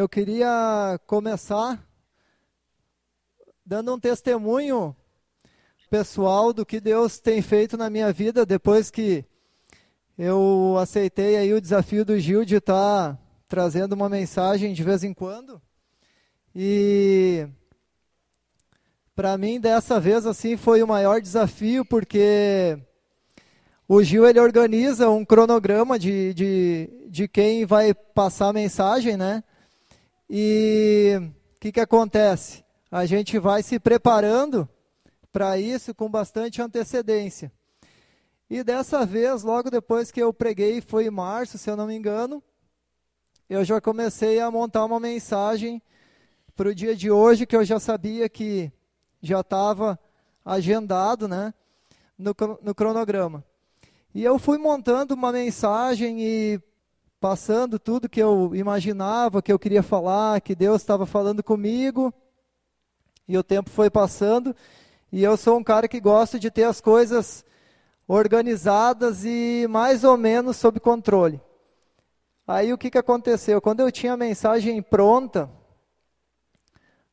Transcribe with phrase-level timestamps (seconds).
[0.00, 1.78] eu queria começar
[3.66, 4.96] dando um testemunho
[5.90, 9.26] pessoal do que Deus tem feito na minha vida depois que
[10.16, 15.04] eu aceitei aí o desafio do Gil de estar tá trazendo uma mensagem de vez
[15.04, 15.60] em quando.
[16.54, 17.46] E
[19.14, 22.78] para mim dessa vez assim foi o maior desafio porque
[23.86, 29.44] o Gil ele organiza um cronograma de, de, de quem vai passar a mensagem, né?
[30.32, 31.16] E
[31.56, 32.64] o que, que acontece?
[32.88, 34.68] A gente vai se preparando
[35.32, 37.50] para isso com bastante antecedência.
[38.48, 41.96] E dessa vez, logo depois que eu preguei, foi em março, se eu não me
[41.96, 42.40] engano,
[43.48, 45.82] eu já comecei a montar uma mensagem
[46.54, 48.70] para o dia de hoje, que eu já sabia que
[49.20, 49.98] já estava
[50.44, 51.52] agendado né,
[52.16, 53.44] no, no cronograma.
[54.14, 56.60] E eu fui montando uma mensagem e
[57.20, 62.12] passando tudo que eu imaginava, que eu queria falar, que Deus estava falando comigo.
[63.28, 64.56] E o tempo foi passando.
[65.12, 67.44] E eu sou um cara que gosta de ter as coisas
[68.08, 71.40] organizadas e mais ou menos sob controle.
[72.46, 73.60] Aí o que, que aconteceu?
[73.60, 75.48] Quando eu tinha a mensagem pronta,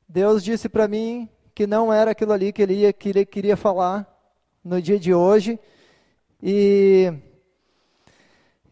[0.08, 3.58] Deus disse para mim que não era aquilo ali que ele, ia, que ele queria
[3.58, 4.08] falar
[4.64, 5.60] no dia de hoje.
[6.42, 7.14] E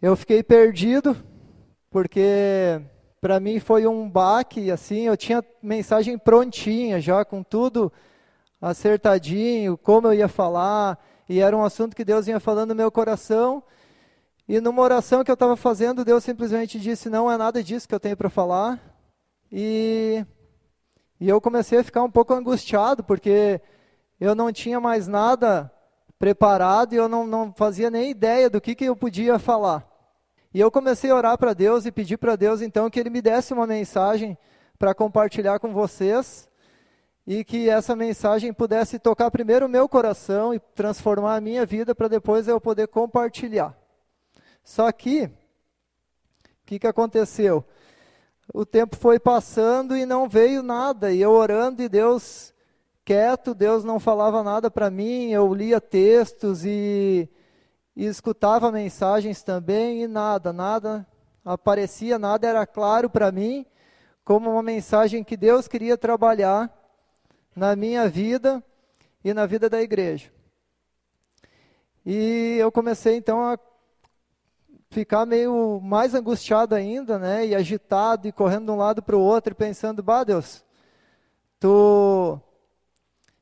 [0.05, 1.17] eu fiquei perdido,
[1.89, 2.79] porque
[3.19, 7.91] para mim foi um baque, assim, eu tinha mensagem prontinha já, com tudo
[8.61, 12.91] acertadinho, como eu ia falar, e era um assunto que Deus vinha falando no meu
[12.91, 13.63] coração,
[14.47, 17.95] e numa oração que eu estava fazendo, Deus simplesmente disse, não é nada disso que
[17.95, 18.79] eu tenho para falar,
[19.51, 20.23] e,
[21.19, 23.59] e eu comecei a ficar um pouco angustiado, porque
[24.19, 25.71] eu não tinha mais nada
[26.19, 29.94] preparado e eu não, não fazia nem ideia do que, que eu podia falar.
[30.55, 33.21] E eu comecei a orar para Deus e pedir para Deus então que Ele me
[33.21, 34.37] desse uma mensagem
[34.79, 36.49] para compartilhar com vocês
[37.27, 41.93] e que essa mensagem pudesse tocar primeiro o meu coração e transformar a minha vida
[41.93, 43.77] para depois eu poder compartilhar.
[44.63, 45.29] Só que, o
[46.65, 47.61] que, que aconteceu?
[48.53, 52.53] O tempo foi passando e não veio nada, e eu orando e Deus
[53.03, 57.29] quieto, Deus não falava nada para mim, eu lia textos e,
[57.95, 61.07] e escutava mensagens também e nada, nada
[61.43, 63.65] aparecia, nada era claro para mim
[64.23, 66.69] como uma mensagem que Deus queria trabalhar
[67.55, 68.63] na minha vida
[69.23, 70.31] e na vida da igreja.
[72.05, 73.57] E eu comecei então a
[74.89, 79.21] ficar meio mais angustiado ainda, né, e agitado e correndo de um lado para o
[79.21, 80.63] outro e pensando, bah Deus,
[81.59, 82.39] tu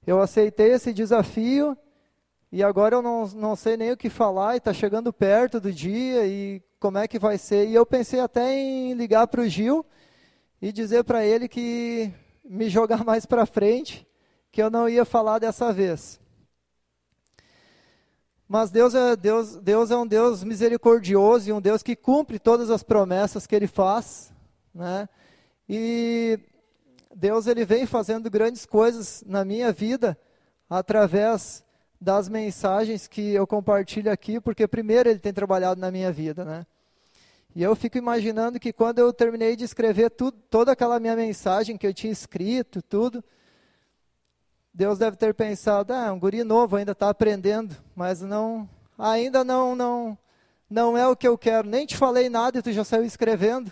[0.06, 1.78] eu aceitei esse desafio
[2.56, 5.74] e agora eu não, não sei nem o que falar e está chegando perto do
[5.74, 7.68] dia e como é que vai ser.
[7.68, 9.84] E eu pensei até em ligar para o Gil
[10.62, 12.14] e dizer para ele que
[12.46, 14.08] me jogar mais para frente,
[14.52, 16.20] que eu não ia falar dessa vez.
[18.48, 22.70] Mas Deus é, Deus, Deus é um Deus misericordioso e um Deus que cumpre todas
[22.70, 24.32] as promessas que Ele faz.
[24.76, 25.10] Né?
[25.68, 26.40] E
[27.16, 30.16] Deus ele vem fazendo grandes coisas na minha vida
[30.70, 31.64] através
[32.04, 36.66] das mensagens que eu compartilho aqui, porque primeiro ele tem trabalhado na minha vida, né?
[37.56, 41.78] E eu fico imaginando que quando eu terminei de escrever tudo, toda aquela minha mensagem
[41.78, 43.24] que eu tinha escrito, tudo,
[44.74, 49.76] Deus deve ter pensado, ah, um guri novo ainda está aprendendo, mas não, ainda não,
[49.76, 50.18] não,
[50.70, 51.70] não é o que eu quero.
[51.70, 53.72] Nem te falei nada e tu já saiu escrevendo.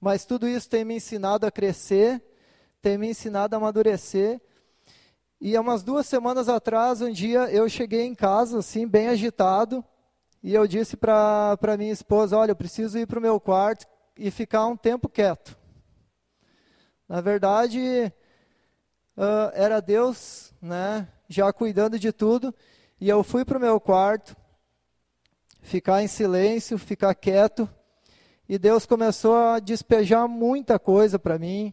[0.00, 2.22] Mas tudo isso tem me ensinado a crescer,
[2.82, 4.40] tem me ensinado a amadurecer.
[5.40, 9.84] E há umas duas semanas atrás, um dia eu cheguei em casa, assim, bem agitado,
[10.42, 14.32] e eu disse para minha esposa: Olha, eu preciso ir para o meu quarto e
[14.32, 15.56] ficar um tempo quieto.
[17.08, 18.12] Na verdade,
[19.16, 22.52] uh, era Deus, né, já cuidando de tudo,
[23.00, 24.36] e eu fui para o meu quarto,
[25.62, 27.70] ficar em silêncio, ficar quieto,
[28.48, 31.72] e Deus começou a despejar muita coisa para mim,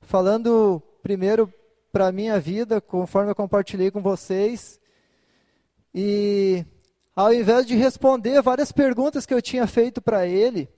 [0.00, 1.52] falando primeiro
[1.92, 4.80] para a minha vida, conforme eu compartilhei com vocês.
[5.94, 6.64] E
[7.14, 10.68] ao invés de responder várias perguntas que eu tinha feito para Ele,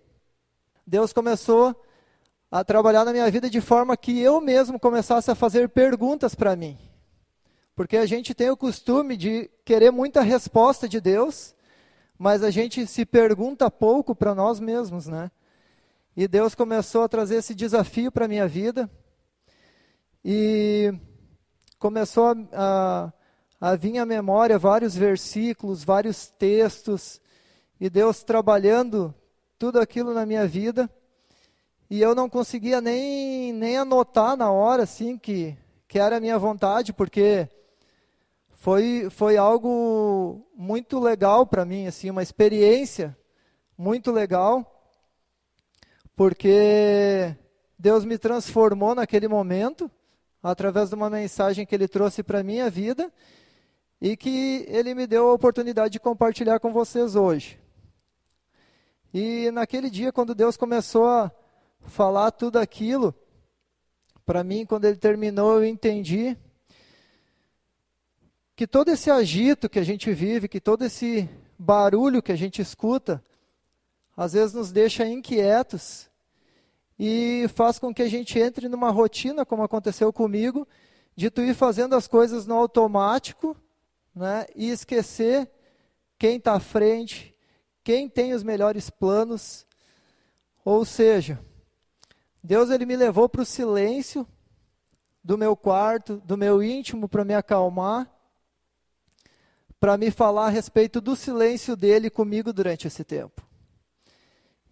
[0.87, 1.75] Deus começou
[2.51, 6.57] a trabalhar na minha vida de forma que eu mesmo começasse a fazer perguntas para
[6.57, 6.79] mim.
[7.75, 11.55] Porque a gente tem o costume de querer muita resposta de Deus,
[12.19, 15.31] mas a gente se pergunta pouco para nós mesmos, né?
[16.15, 18.91] E Deus começou a trazer esse desafio para a minha vida.
[20.25, 20.95] E
[21.81, 23.13] começou a,
[23.61, 27.21] a, a vir à memória vários versículos, vários textos,
[27.81, 29.13] e Deus trabalhando
[29.59, 30.89] tudo aquilo na minha vida.
[31.91, 35.57] e eu não conseguia nem, nem anotar na hora, assim, que,
[35.89, 37.49] que era a minha vontade, porque
[38.53, 43.17] foi, foi algo muito legal para mim, assim, uma experiência
[43.77, 44.89] muito legal,
[46.15, 47.35] porque
[47.77, 49.91] Deus me transformou naquele momento,
[50.43, 53.13] através de uma mensagem que Ele trouxe para a minha vida,
[54.01, 57.61] e que Ele me deu a oportunidade de compartilhar com vocês hoje.
[59.15, 61.31] E naquele dia, quando Deus começou a
[61.83, 63.15] falar tudo aquilo,
[64.25, 66.37] para mim, quando ele terminou, eu entendi
[68.55, 71.29] que todo esse agito que a gente vive, que todo esse
[71.59, 73.23] barulho que a gente escuta,
[74.17, 76.09] às vezes nos deixa inquietos
[76.99, 80.67] e faz com que a gente entre numa rotina, como aconteceu comigo,
[81.17, 83.57] de tu ir fazendo as coisas no automático,
[84.15, 85.51] né, e esquecer
[86.19, 87.35] quem está à frente,
[87.83, 89.67] quem tem os melhores planos.
[90.65, 91.41] Ou seja,
[92.43, 94.27] Deus ele me levou para o silêncio
[95.25, 98.11] do meu quarto, do meu íntimo, para me acalmar,
[99.79, 103.43] para me falar a respeito do silêncio dele comigo durante esse tempo.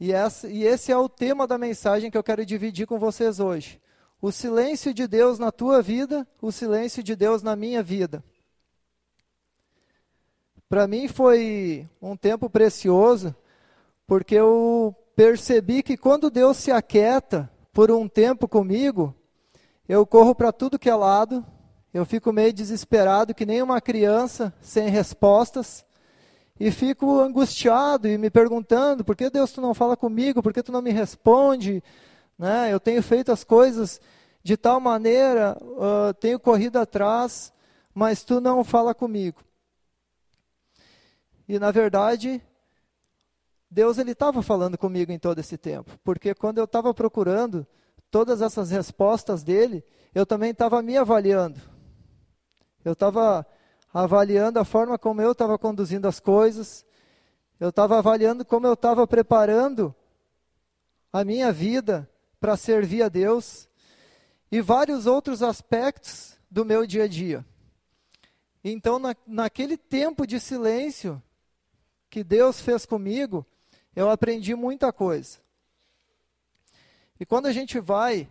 [0.00, 3.38] E, essa, e esse é o tema da mensagem que eu quero dividir com vocês
[3.38, 3.79] hoje.
[4.20, 8.25] O silêncio de Deus na tua vida, o silêncio de Deus na minha vida.
[10.70, 13.35] Para mim foi um tempo precioso,
[14.06, 19.14] porque eu percebi que quando Deus se aquieta por um tempo comigo,
[19.87, 21.44] eu corro para tudo que é lado,
[21.93, 25.85] eu fico meio desesperado, que nem uma criança sem respostas,
[26.60, 30.42] e fico angustiado e me perguntando: por que Deus tu não fala comigo?
[30.42, 31.82] Por que tu não me responde?
[32.38, 32.70] Né?
[32.70, 33.98] Eu tenho feito as coisas
[34.42, 37.50] de tal maneira, uh, tenho corrido atrás,
[37.94, 39.42] mas tu não fala comigo.
[41.48, 42.42] E na verdade,
[43.70, 47.66] Deus ele estava falando comigo em todo esse tempo, porque quando eu estava procurando
[48.10, 49.82] todas essas respostas dele,
[50.14, 51.58] eu também estava me avaliando.
[52.84, 53.46] Eu estava
[53.92, 56.84] avaliando a forma como eu estava conduzindo as coisas,
[57.58, 59.94] eu estava avaliando como eu estava preparando
[61.12, 62.08] a minha vida
[62.38, 63.69] para servir a Deus
[64.50, 67.44] e vários outros aspectos do meu dia a dia.
[68.62, 71.22] Então, na, naquele tempo de silêncio,
[72.08, 73.46] que Deus fez comigo,
[73.94, 75.38] eu aprendi muita coisa.
[77.19, 78.28] E quando a gente vai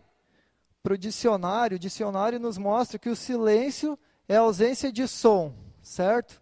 [0.82, 3.98] para o dicionário, o dicionário nos mostra que o silêncio
[4.30, 6.40] é a ausência de som, certo?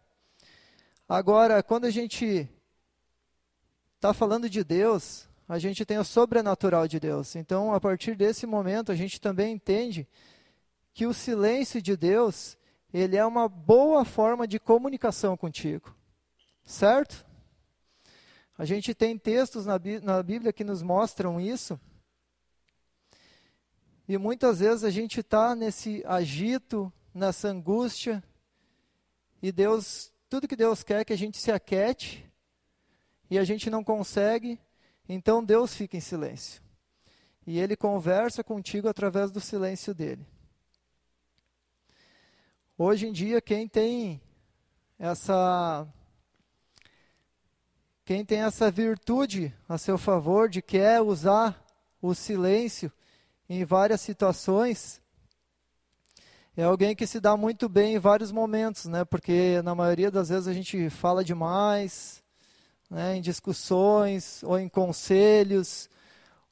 [1.07, 2.51] Agora, quando a gente
[3.95, 7.33] está falando de Deus, a gente tem o sobrenatural de Deus.
[7.37, 10.05] Então, a partir desse momento, a gente também entende
[10.93, 12.57] que o silêncio de Deus,
[12.93, 15.95] ele é uma boa forma de comunicação contigo.
[16.65, 17.25] Certo?
[18.57, 21.79] A gente tem textos na, na Bíblia que nos mostram isso.
[24.09, 28.23] E muitas vezes a gente está nesse agito, nessa angústia,
[29.41, 32.25] e Deus, tudo que Deus quer é que a gente se aquete,
[33.29, 34.59] e a gente não consegue,
[35.09, 36.61] então Deus fica em silêncio.
[37.45, 40.25] E Ele conversa contigo através do silêncio dele.
[42.77, 44.21] Hoje em dia, quem tem
[44.99, 45.87] essa
[48.05, 51.61] quem tem essa virtude a seu favor de quer usar
[52.01, 52.89] o silêncio
[53.49, 55.01] em várias situações,
[56.57, 59.05] é alguém que se dá muito bem em vários momentos, né?
[59.05, 62.23] Porque na maioria das vezes a gente fala demais,
[62.89, 63.15] né?
[63.15, 65.87] Em discussões ou em conselhos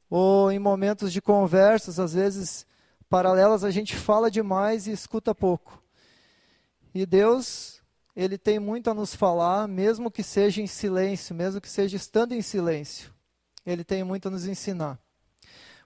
[0.08, 2.68] ou em momentos de conversas, às vezes
[3.10, 5.82] paralelas, a gente fala demais e escuta pouco.
[6.94, 7.82] E Deus
[8.16, 12.34] ele tem muito a nos falar, mesmo que seja em silêncio, mesmo que seja estando
[12.34, 13.12] em silêncio.
[13.66, 15.00] Ele tem muito a nos ensinar.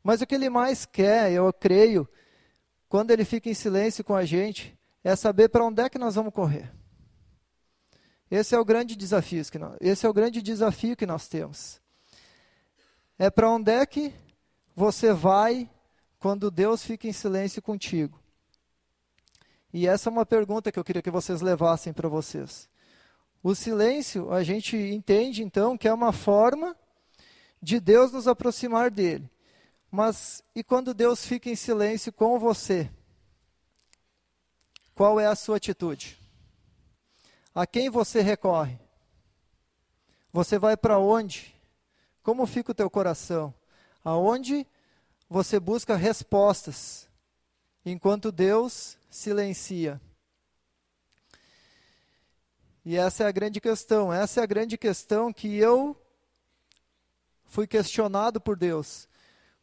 [0.04, 2.08] Mas o que ele mais quer, eu creio,
[2.90, 6.16] quando ele fica em silêncio com a gente, é saber para onde é que nós
[6.16, 6.70] vamos correr.
[8.30, 11.80] Esse é o grande desafio que nós, esse é o grande desafio que nós temos.
[13.18, 14.14] É para onde é que
[14.76, 15.70] você vai
[16.20, 18.20] quando Deus fica em silêncio contigo?
[19.72, 22.68] E essa é uma pergunta que eu queria que vocês levassem para vocês.
[23.44, 26.76] O silêncio, a gente entende então que é uma forma
[27.62, 29.30] de Deus nos aproximar dele.
[29.92, 32.90] Mas e quando Deus fica em silêncio com você?
[34.94, 36.20] Qual é a sua atitude?
[37.56, 38.80] A quem você recorre?
[40.32, 41.56] Você vai para onde?
[42.22, 43.54] Como fica o teu coração?
[44.04, 44.68] Aonde
[45.28, 47.08] você busca respostas?
[47.84, 50.00] Enquanto Deus silencia.
[52.86, 54.14] E essa é a grande questão.
[54.14, 56.00] Essa é a grande questão que eu
[57.46, 59.08] fui questionado por Deus.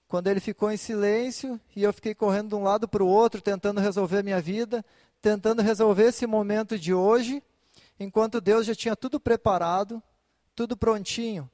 [0.08, 3.40] Quando ele ficou em silêncio e eu fiquei correndo de um lado para o outro,
[3.40, 4.84] tentando resolver minha vida,
[5.20, 7.42] tentando resolver esse momento de hoje,
[7.98, 10.02] enquanto Deus já tinha tudo preparado,
[10.54, 11.50] tudo prontinho.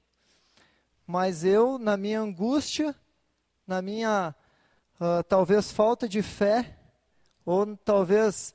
[1.07, 2.95] Mas eu, na minha angústia,
[3.67, 4.35] na minha
[5.01, 6.77] uh, talvez falta de fé,
[7.45, 8.55] ou talvez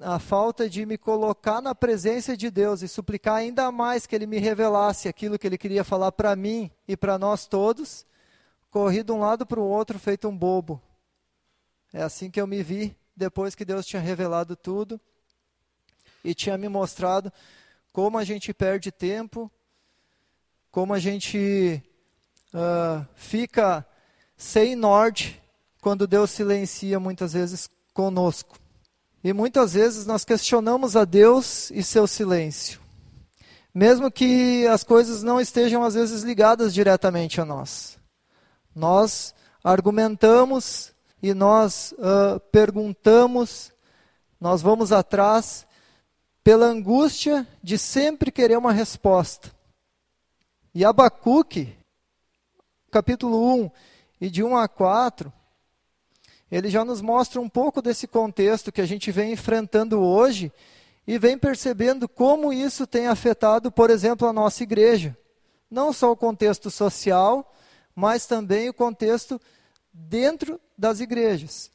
[0.00, 4.26] a falta de me colocar na presença de Deus e suplicar ainda mais que Ele
[4.26, 8.06] me revelasse aquilo que Ele queria falar para mim e para nós todos,
[8.70, 10.80] corri de um lado para o outro feito um bobo.
[11.92, 15.00] É assim que eu me vi depois que Deus tinha revelado tudo
[16.24, 17.32] e tinha me mostrado
[17.92, 19.50] como a gente perde tempo,
[20.70, 21.82] como a gente
[22.54, 23.84] uh, fica
[24.36, 25.40] sem norte
[25.80, 28.58] quando Deus silencia muitas vezes conosco.
[29.22, 32.80] E muitas vezes nós questionamos a Deus e seu silêncio.
[33.74, 37.99] Mesmo que as coisas não estejam às vezes ligadas diretamente a nós.
[38.74, 43.72] Nós argumentamos e nós uh, perguntamos,
[44.40, 45.66] nós vamos atrás
[46.42, 49.50] pela angústia de sempre querer uma resposta.
[50.74, 51.76] E Abacuque,
[52.90, 53.70] capítulo 1
[54.20, 55.32] e de 1 a 4,
[56.50, 60.52] ele já nos mostra um pouco desse contexto que a gente vem enfrentando hoje
[61.06, 65.16] e vem percebendo como isso tem afetado, por exemplo, a nossa igreja.
[65.70, 67.52] Não só o contexto social,
[67.94, 69.40] mas também o contexto
[69.92, 71.70] dentro das igrejas.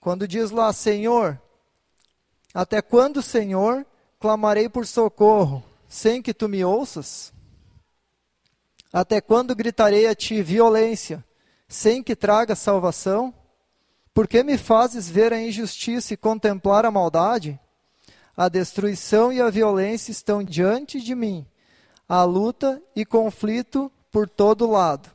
[0.00, 1.40] Quando diz lá, Senhor,
[2.54, 3.86] até quando, Senhor,
[4.18, 7.32] clamarei por socorro, sem que tu me ouças?
[8.92, 11.24] Até quando gritarei a ti violência,
[11.68, 13.34] sem que traga salvação?
[14.12, 17.58] Por que me fazes ver a injustiça e contemplar a maldade?
[18.36, 21.46] A destruição e a violência estão diante de mim,
[22.08, 25.10] a luta e conflito por todo lado.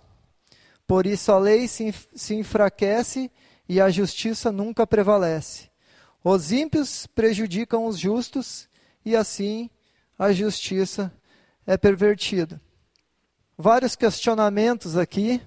[0.88, 3.30] Por isso a lei se, se enfraquece
[3.68, 5.70] e a justiça nunca prevalece.
[6.24, 8.70] Os ímpios prejudicam os justos
[9.06, 9.70] e assim
[10.18, 11.14] a justiça
[11.66, 12.62] é pervertida.
[13.58, 15.42] Vários questionamentos aqui.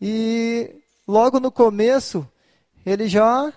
[0.00, 0.74] E
[1.06, 2.28] logo no começo,
[2.84, 3.52] ele já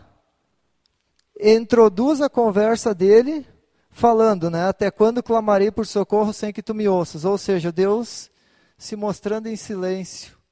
[1.39, 3.45] introduz a conversa dele
[3.89, 4.67] falando, né?
[4.67, 7.25] Até quando clamarei por socorro sem que tu me ouças?
[7.25, 8.29] Ou seja, Deus
[8.77, 10.42] se mostrando em silêncio.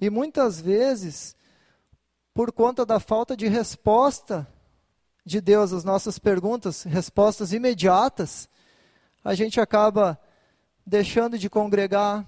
[0.00, 1.34] E muitas vezes,
[2.34, 4.46] por conta da falta de resposta
[5.24, 8.48] de Deus às nossas perguntas, respostas imediatas,
[9.24, 10.18] a gente acaba
[10.86, 12.24] deixando de congregar,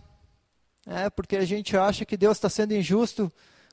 [0.87, 3.31] é, porque a gente acha que Deus está sendo injusto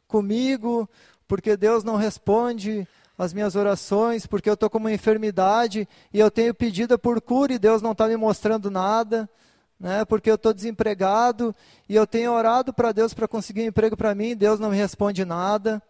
[0.08, 0.88] comigo,
[1.28, 2.88] porque Deus não responde
[3.18, 7.54] as minhas orações, porque eu estou com uma enfermidade e eu tenho pedido por cura
[7.54, 9.30] e Deus não está me mostrando nada,
[9.80, 10.06] né?
[10.06, 11.56] porque eu estou desempregado
[11.88, 14.78] e eu tenho orado para Deus para conseguir um emprego para mim Deus não me
[14.78, 15.82] responde nada.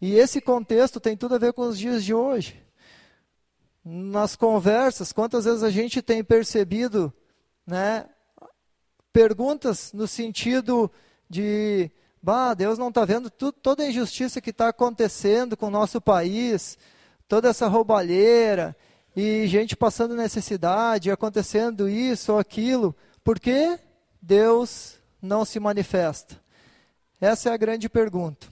[0.00, 2.62] E esse contexto tem tudo a ver com os dias de hoje.
[3.84, 7.12] Nas conversas, quantas vezes a gente tem percebido
[7.66, 8.06] né,
[9.12, 10.90] perguntas no sentido
[11.30, 11.90] de
[12.26, 16.00] Bah, Deus não está vendo tudo, toda a injustiça que está acontecendo com o nosso
[16.00, 16.76] país,
[17.28, 18.76] toda essa roubalheira,
[19.16, 22.94] e gente passando necessidade, acontecendo isso ou aquilo.
[23.24, 23.80] Por que
[24.20, 26.38] Deus não se manifesta?
[27.18, 28.46] Essa é a grande pergunta.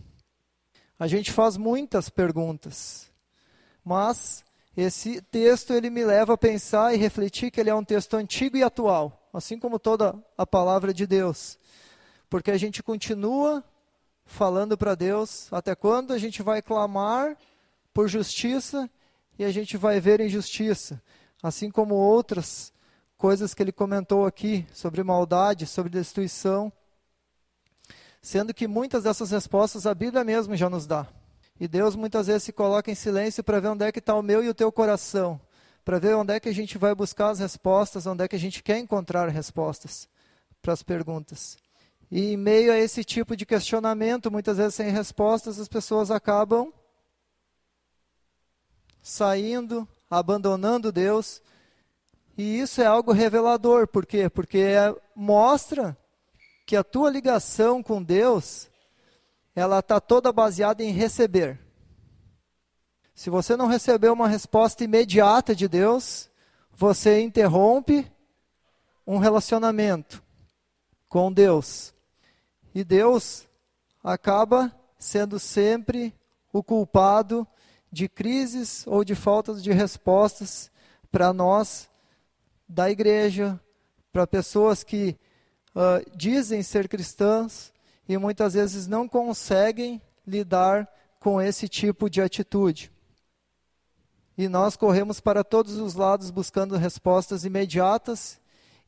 [0.99, 3.11] A gente faz muitas perguntas,
[3.85, 4.43] mas
[4.75, 8.57] esse texto ele me leva a pensar e refletir que ele é um texto antigo
[8.57, 11.59] e atual, assim como toda a palavra de Deus.
[12.31, 13.63] Porque a gente continua
[14.25, 17.37] falando para Deus até quando a gente vai clamar
[17.93, 18.89] por justiça
[19.39, 21.03] e a gente vai ver injustiça,
[21.43, 22.73] assim como outras
[23.17, 26.73] coisas que ele comentou aqui sobre maldade, sobre destruição,
[28.21, 31.07] sendo que muitas dessas respostas a Bíblia mesmo já nos dá.
[31.59, 34.23] E Deus muitas vezes se coloca em silêncio para ver onde é que está o
[34.23, 35.41] meu e o teu coração,
[35.85, 38.39] para ver onde é que a gente vai buscar as respostas, onde é que a
[38.39, 40.09] gente quer encontrar respostas
[40.61, 41.57] para as perguntas.
[42.11, 46.73] E em meio a esse tipo de questionamento, muitas vezes sem respostas, as pessoas acabam
[49.05, 51.43] saindo, abandonando Deus.
[52.39, 54.31] E isso é algo revelador, por quê?
[54.31, 55.97] Porque é, mostra
[56.67, 58.71] que a tua ligação com Deus,
[59.55, 61.61] ela está toda baseada em receber.
[63.15, 66.31] Se você não receber uma resposta imediata de Deus,
[66.73, 68.11] você interrompe
[69.07, 70.23] um relacionamento
[71.09, 71.95] com Deus.
[72.75, 73.47] E Deus
[74.03, 76.13] acaba sendo sempre
[76.53, 77.47] o culpado
[77.95, 80.71] de crises ou de faltas de respostas
[81.11, 81.89] para nós
[82.69, 83.59] da igreja,
[84.13, 85.17] para pessoas que
[85.75, 87.73] uh, dizem ser cristãs
[88.09, 90.89] e muitas vezes não conseguem lidar
[91.21, 92.93] com esse tipo de atitude.
[94.37, 98.41] E nós corremos para todos os lados buscando respostas imediatas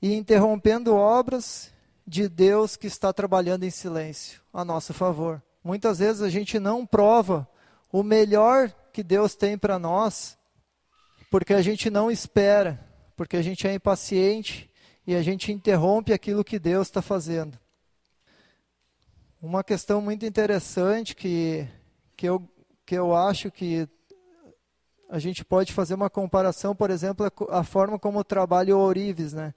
[0.02, 1.70] e interrompendo obras
[2.04, 5.40] de Deus que está trabalhando em silêncio a nosso favor.
[5.62, 7.48] Muitas vezes a gente não prova
[7.92, 10.38] o melhor que Deus tem para nós,
[11.30, 12.80] porque a gente não espera,
[13.14, 14.70] porque a gente é impaciente
[15.06, 17.58] e a gente interrompe aquilo que Deus está fazendo.
[19.38, 21.68] Uma questão muito interessante que,
[22.16, 22.48] que, eu,
[22.86, 23.86] que eu acho que
[25.10, 29.34] a gente pode fazer uma comparação, por exemplo, a, a forma como trabalha o ourives.
[29.34, 29.52] Né?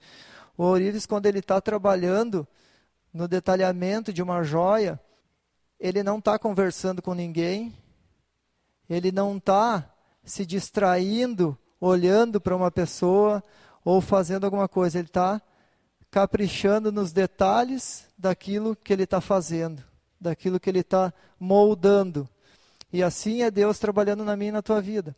[0.54, 2.46] O ourives, quando ele está trabalhando
[3.10, 5.00] no detalhamento de uma joia,
[5.80, 7.74] ele não está conversando com ninguém,
[8.90, 9.88] ele não está
[10.24, 13.42] se distraindo, olhando para uma pessoa
[13.84, 15.40] ou fazendo alguma coisa, ele está
[16.10, 19.82] caprichando nos detalhes daquilo que ele está fazendo,
[20.20, 22.28] daquilo que ele está moldando.
[22.92, 25.14] E assim é Deus trabalhando na minha e na tua vida.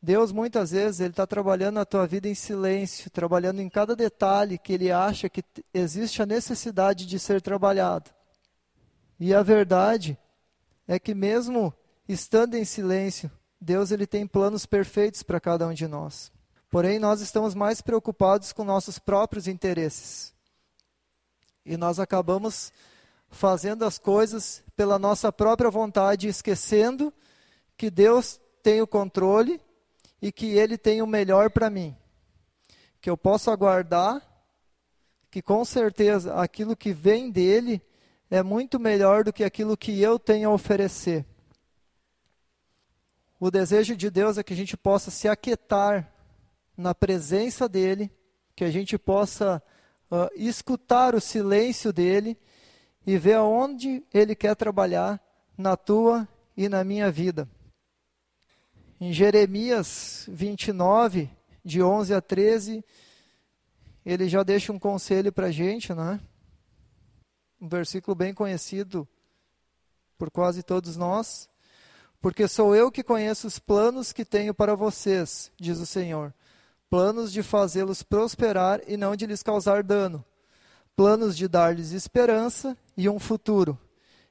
[0.00, 4.58] Deus muitas vezes ele está trabalhando na tua vida em silêncio, trabalhando em cada detalhe
[4.58, 5.44] que ele acha que
[5.74, 8.10] existe a necessidade de ser trabalhado.
[9.18, 10.16] E a verdade
[10.86, 11.72] é que mesmo
[12.08, 13.30] estando em silêncio,
[13.60, 16.32] Deus ele tem planos perfeitos para cada um de nós.
[16.68, 20.34] Porém, nós estamos mais preocupados com nossos próprios interesses.
[21.64, 22.72] E nós acabamos
[23.30, 27.12] fazendo as coisas pela nossa própria vontade, esquecendo
[27.76, 29.60] que Deus tem o controle
[30.20, 31.96] e que Ele tem o melhor para mim.
[33.00, 34.22] Que eu posso aguardar,
[35.30, 37.82] que com certeza aquilo que vem dele
[38.30, 41.26] é muito melhor do que aquilo que eu tenho a oferecer.
[43.44, 46.14] O desejo de Deus é que a gente possa se aquietar
[46.76, 48.08] na presença dEle,
[48.54, 49.60] que a gente possa
[50.08, 52.38] uh, escutar o silêncio dEle
[53.04, 55.20] e ver aonde Ele quer trabalhar
[55.58, 57.50] na tua e na minha vida.
[59.00, 61.28] Em Jeremias 29,
[61.64, 62.84] de 11 a 13,
[64.06, 66.20] ele já deixa um conselho para a gente, né?
[67.60, 69.08] Um versículo bem conhecido
[70.16, 71.50] por quase todos nós.
[72.22, 76.32] Porque sou eu que conheço os planos que tenho para vocês, diz o Senhor
[76.92, 80.22] planos de fazê-los prosperar e não de lhes causar dano,
[80.94, 83.78] planos de dar-lhes esperança e um futuro.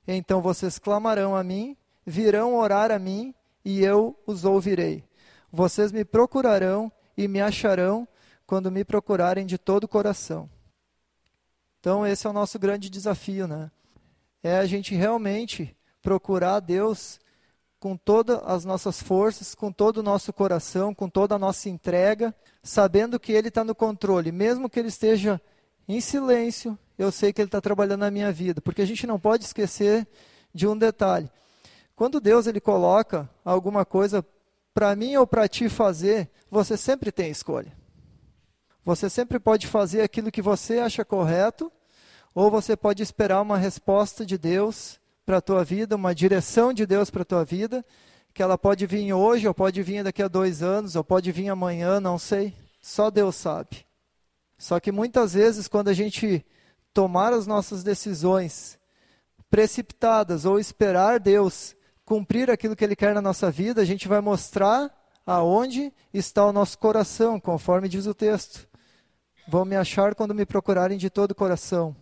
[0.07, 1.75] Então vocês clamarão a mim,
[2.05, 3.33] virão orar a mim,
[3.65, 5.03] e eu os ouvirei.
[5.51, 8.07] Vocês me procurarão e me acharão
[8.45, 10.47] quando me procurarem de todo o coração.
[11.79, 13.71] Então esse é o nosso grande desafio, né?
[14.43, 17.19] É a gente realmente procurar Deus
[17.81, 22.33] com todas as nossas forças, com todo o nosso coração, com toda a nossa entrega,
[22.61, 25.41] sabendo que Ele está no controle, mesmo que Ele esteja
[25.87, 29.19] em silêncio, eu sei que Ele está trabalhando na minha vida, porque a gente não
[29.19, 30.07] pode esquecer
[30.53, 31.27] de um detalhe.
[31.95, 34.23] Quando Deus ele coloca alguma coisa
[34.75, 37.75] para mim ou para ti fazer, você sempre tem escolha.
[38.85, 41.71] Você sempre pode fazer aquilo que você acha correto,
[42.35, 46.85] ou você pode esperar uma resposta de Deus para a tua vida, uma direção de
[46.85, 47.85] Deus para a tua vida,
[48.33, 51.49] que ela pode vir hoje, ou pode vir daqui a dois anos, ou pode vir
[51.49, 52.53] amanhã, não sei.
[52.81, 53.85] Só Deus sabe.
[54.57, 56.45] Só que muitas vezes, quando a gente
[56.93, 58.79] tomar as nossas decisões
[59.49, 64.21] precipitadas ou esperar Deus cumprir aquilo que Ele quer na nossa vida, a gente vai
[64.21, 64.91] mostrar
[65.25, 68.67] aonde está o nosso coração, conforme diz o texto.
[69.47, 71.95] Vão me achar quando me procurarem de todo o coração.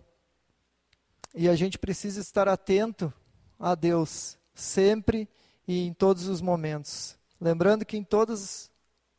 [1.36, 3.14] E a gente precisa estar atento
[3.60, 5.30] a Deus, sempre
[5.68, 7.18] e em todos os momentos.
[7.40, 8.72] Lembrando que em, todas,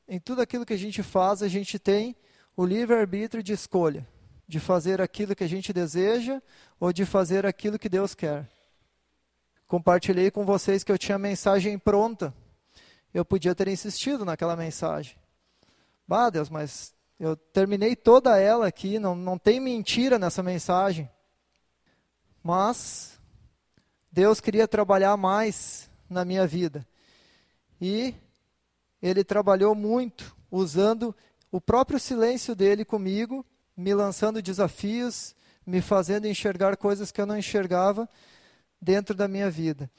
[0.09, 2.17] em tudo aquilo que a gente faz, a gente tem
[2.57, 4.07] o livre-arbítrio de escolha,
[4.47, 6.43] de fazer aquilo que a gente deseja
[6.79, 8.49] ou de fazer aquilo que Deus quer.
[9.67, 12.35] Compartilhei com vocês que eu tinha a mensagem pronta.
[13.15, 15.17] Eu podia ter insistido naquela mensagem.
[16.09, 21.09] Bah, Deus, mas eu terminei toda ela aqui, não, não tem mentira nessa mensagem.
[22.43, 23.19] Mas
[24.11, 26.87] Deus queria trabalhar mais na minha vida.
[27.81, 28.15] E
[29.01, 31.15] ele trabalhou muito usando
[31.51, 33.45] o próprio silêncio dele comigo,
[33.77, 35.35] me lançando desafios,
[35.67, 38.09] me fazendo enxergar coisas que eu não enxergava
[38.81, 39.91] dentro da minha vida.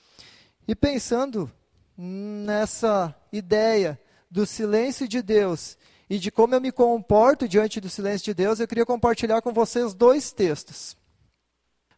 [0.68, 1.50] E pensando
[1.98, 4.00] nessa ideia
[4.30, 5.78] do silêncio de Deus
[6.10, 9.54] e de como eu me comporto diante do silêncio de Deus, eu queria compartilhar com
[9.54, 10.98] vocês dois textos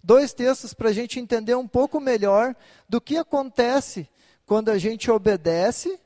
[0.04, 2.56] dois textos para a gente entender um pouco melhor
[2.90, 4.10] do que acontece
[4.46, 5.98] quando a gente obedece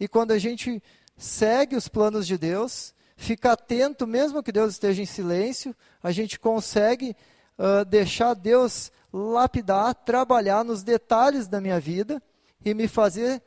[0.00, 0.82] e quando a gente
[1.16, 6.38] segue os planos de Deus, fica atento, mesmo que Deus esteja em silêncio, a gente
[6.38, 7.14] consegue
[7.58, 12.22] uh, deixar Deus lapidar, trabalhar nos detalhes da minha vida
[12.64, 13.42] e me fazer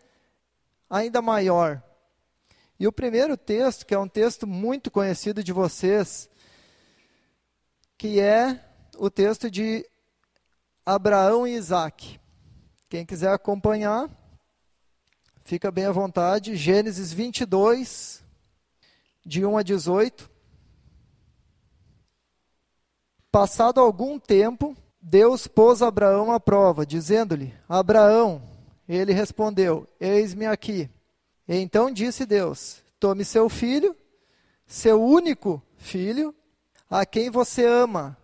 [0.90, 1.84] ainda maior.
[2.80, 6.30] E o primeiro texto, que é um texto muito conhecido de vocês,
[7.98, 8.69] que é
[9.00, 9.86] o texto de
[10.86, 12.20] Abraão e Isaac.
[12.90, 14.10] Quem quiser acompanhar,
[15.46, 16.56] fica bem à vontade.
[16.56, 18.22] Gênesis 22,
[19.26, 20.30] de 1 a 18.
[23.32, 28.42] Passado algum tempo, Deus pôs Abraão à prova, dizendo-lhe: Abraão,
[28.88, 30.90] ele respondeu: Eis-me aqui.
[31.48, 33.96] Então disse Deus: Tome seu filho,
[34.68, 36.36] seu único filho,
[36.90, 38.18] a quem você ama,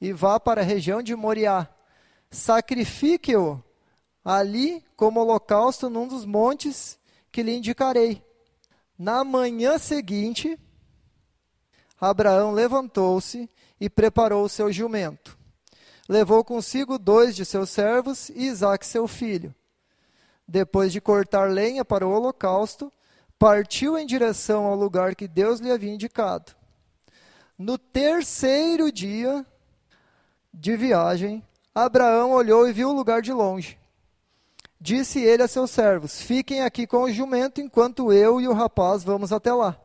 [0.00, 1.68] e vá para a região de Moriá.
[2.30, 3.62] Sacrifique-o
[4.24, 6.98] ali como holocausto num dos montes
[7.30, 8.24] que lhe indicarei.
[8.98, 10.58] Na manhã seguinte,
[12.00, 13.48] Abraão levantou-se
[13.80, 15.38] e preparou o seu jumento.
[16.08, 19.54] Levou consigo dois de seus servos e Isaque seu filho.
[20.46, 22.92] Depois de cortar lenha para o holocausto,
[23.38, 26.52] partiu em direção ao lugar que Deus lhe havia indicado.
[27.56, 29.46] No terceiro dia
[30.52, 31.42] de viagem,
[31.74, 33.78] Abraão olhou e viu o lugar de longe.
[34.80, 39.04] Disse ele a seus servos: Fiquem aqui com o jumento enquanto eu e o rapaz
[39.04, 39.78] vamos até lá.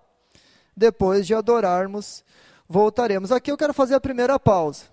[0.76, 2.24] Depois de adorarmos
[2.68, 3.32] voltaremos.
[3.32, 4.86] Aqui eu quero fazer a primeira pausa.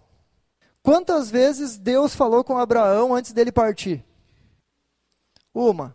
[0.83, 4.05] Quantas vezes Deus falou com Abraão antes dele partir?
[5.55, 5.95] Uma.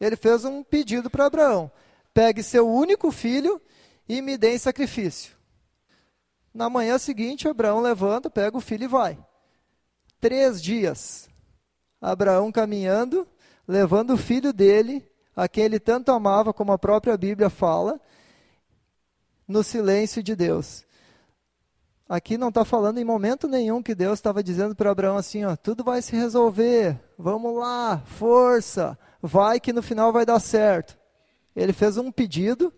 [0.00, 1.70] Ele fez um pedido para Abraão:
[2.12, 3.60] pegue seu único filho
[4.08, 5.35] e me dê em sacrifício.
[6.56, 9.18] Na manhã seguinte, Abraão levanta, pega o filho e vai.
[10.18, 11.28] Três dias.
[12.00, 13.28] Abraão caminhando,
[13.68, 18.00] levando o filho dele, a quem ele tanto amava, como a própria Bíblia fala,
[19.46, 20.86] no silêncio de Deus.
[22.08, 25.56] Aqui não está falando em momento nenhum que Deus estava dizendo para Abraão assim: ó,
[25.56, 30.96] tudo vai se resolver, vamos lá, força, vai que no final vai dar certo.
[31.54, 32.72] Ele fez um pedido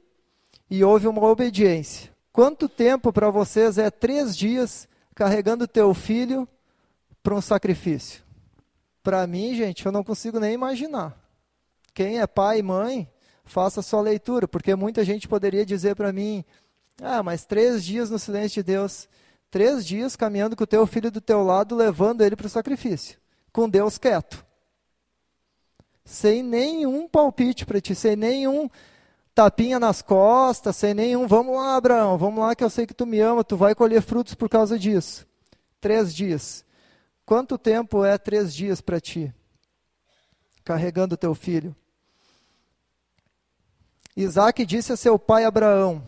[0.68, 2.17] e houve uma obediência.
[2.32, 6.46] Quanto tempo para vocês é três dias carregando teu filho
[7.22, 8.22] para um sacrifício?
[9.02, 11.18] Para mim, gente, eu não consigo nem imaginar.
[11.94, 13.10] Quem é pai e mãe
[13.44, 16.44] faça sua leitura, porque muita gente poderia dizer para mim:
[17.02, 19.08] ah, mas três dias no silêncio de Deus,
[19.50, 23.18] três dias caminhando com o teu filho do teu lado, levando ele para o sacrifício,
[23.52, 24.44] com Deus quieto,
[26.04, 28.68] sem nenhum palpite para ti, sem nenhum
[29.38, 33.07] tapinha nas costas, sem nenhum, vamos lá, Abraão, vamos lá que eu sei que tu
[33.07, 35.24] me ama, tu vai colher frutos por causa disso.
[35.81, 36.64] Três dias.
[37.24, 39.33] Quanto tempo é três dias para ti?
[40.64, 41.72] Carregando teu filho.
[44.16, 46.03] Isaac disse a seu pai Abraão: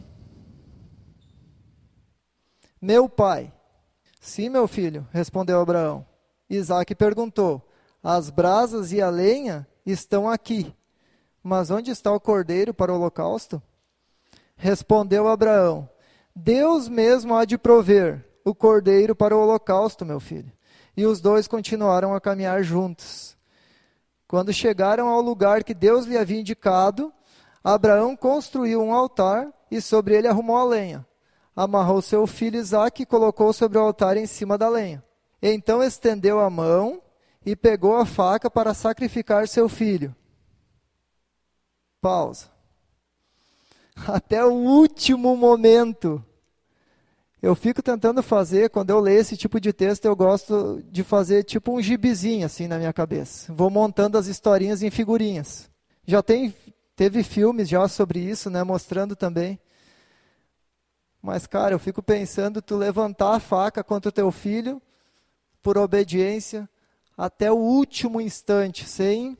[2.82, 3.52] Meu pai.
[4.20, 6.04] Sim, meu filho, respondeu Abraão.
[6.48, 7.64] Isaac perguntou:
[8.02, 10.74] As brasas e a lenha estão aqui,
[11.42, 13.62] mas onde está o cordeiro para o holocausto?
[14.56, 15.88] Respondeu Abraão:
[16.34, 20.52] Deus mesmo há de prover o cordeiro para o holocausto, meu filho.
[20.96, 23.36] E os dois continuaram a caminhar juntos.
[24.28, 27.12] Quando chegaram ao lugar que Deus lhe havia indicado,
[27.64, 31.06] Abraão construiu um altar e sobre ele arrumou a lenha.
[31.54, 35.02] Amarrou seu filho Isaque e colocou sobre o altar em cima da lenha.
[35.42, 37.02] Então estendeu a mão
[37.44, 40.14] e pegou a faca para sacrificar seu filho.
[42.00, 42.46] Pausa.
[44.06, 46.24] Até o último momento.
[47.42, 51.42] Eu fico tentando fazer, quando eu leio esse tipo de texto, eu gosto de fazer
[51.42, 53.52] tipo um gibizinho assim na minha cabeça.
[53.52, 55.70] Vou montando as historinhas em figurinhas.
[56.06, 56.54] Já tem
[57.00, 59.58] Teve filmes já sobre isso, né, mostrando também.
[61.22, 64.82] Mas, cara, eu fico pensando, tu levantar a faca contra o teu filho,
[65.62, 66.68] por obediência,
[67.16, 69.38] até o último instante, sem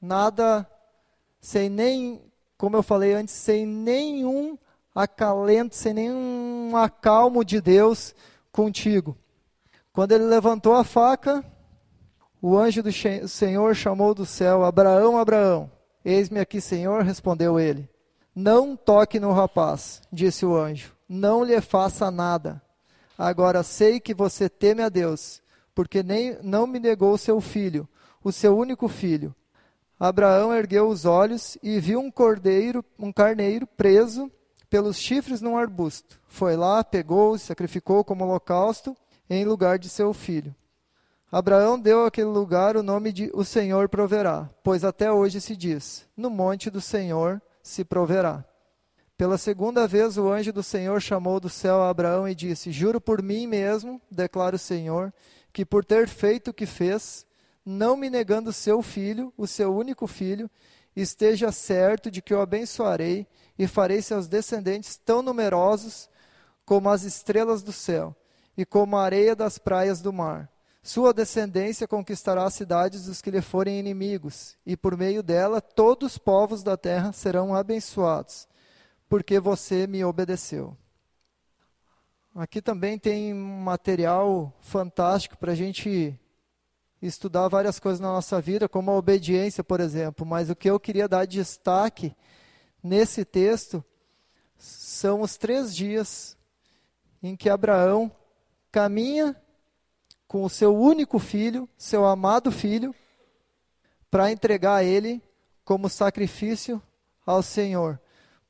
[0.00, 0.64] nada,
[1.40, 2.20] sem nem,
[2.58, 4.58] como eu falei antes, sem nenhum
[4.94, 8.14] acalento, sem nenhum acalmo de Deus
[8.52, 9.16] contigo.
[9.92, 11.44] Quando ele levantou a faca,
[12.40, 12.90] o anjo do
[13.28, 15.70] Senhor chamou do céu: Abraão, Abraão.
[16.04, 17.88] Eis-me aqui, Senhor, respondeu ele.
[18.34, 20.94] Não toque no rapaz, disse o anjo.
[21.08, 22.62] Não lhe faça nada.
[23.18, 25.42] Agora sei que você teme a Deus,
[25.74, 27.86] porque nem não me negou seu filho,
[28.24, 29.34] o seu único filho.
[30.00, 34.32] Abraão ergueu os olhos e viu um cordeiro, um carneiro preso
[34.70, 36.18] pelos chifres num arbusto.
[36.26, 38.96] Foi lá, pegou, sacrificou como holocausto
[39.28, 40.54] em lugar de seu filho.
[41.30, 46.08] Abraão deu àquele lugar o nome de O Senhor proverá, pois até hoje se diz:
[46.16, 48.42] No monte do Senhor se proverá.
[49.18, 53.02] Pela segunda vez o anjo do Senhor chamou do céu a Abraão e disse: Juro
[53.02, 55.12] por mim mesmo, declara o Senhor,
[55.52, 57.26] que por ter feito o que fez,
[57.64, 60.50] não me negando seu filho, o seu único filho,
[60.94, 63.26] esteja certo de que o abençoarei
[63.58, 66.08] e farei seus descendentes tão numerosos
[66.64, 68.14] como as estrelas do céu
[68.56, 70.50] e como a areia das praias do mar.
[70.82, 76.12] Sua descendência conquistará as cidades dos que lhe forem inimigos, e por meio dela todos
[76.12, 78.48] os povos da terra serão abençoados,
[79.08, 80.74] porque você me obedeceu.
[82.34, 86.18] Aqui também tem um material fantástico para a gente
[87.00, 90.26] estudar várias coisas na nossa vida, como a obediência, por exemplo.
[90.26, 92.14] Mas o que eu queria dar destaque
[92.82, 93.84] nesse texto
[94.58, 96.36] são os três dias
[97.22, 98.10] em que Abraão
[98.70, 99.34] caminha
[100.28, 102.94] com o seu único filho, seu amado filho,
[104.10, 105.22] para entregar a ele
[105.64, 106.82] como sacrifício
[107.24, 108.00] ao Senhor,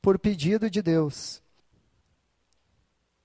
[0.01, 1.43] por pedido de Deus,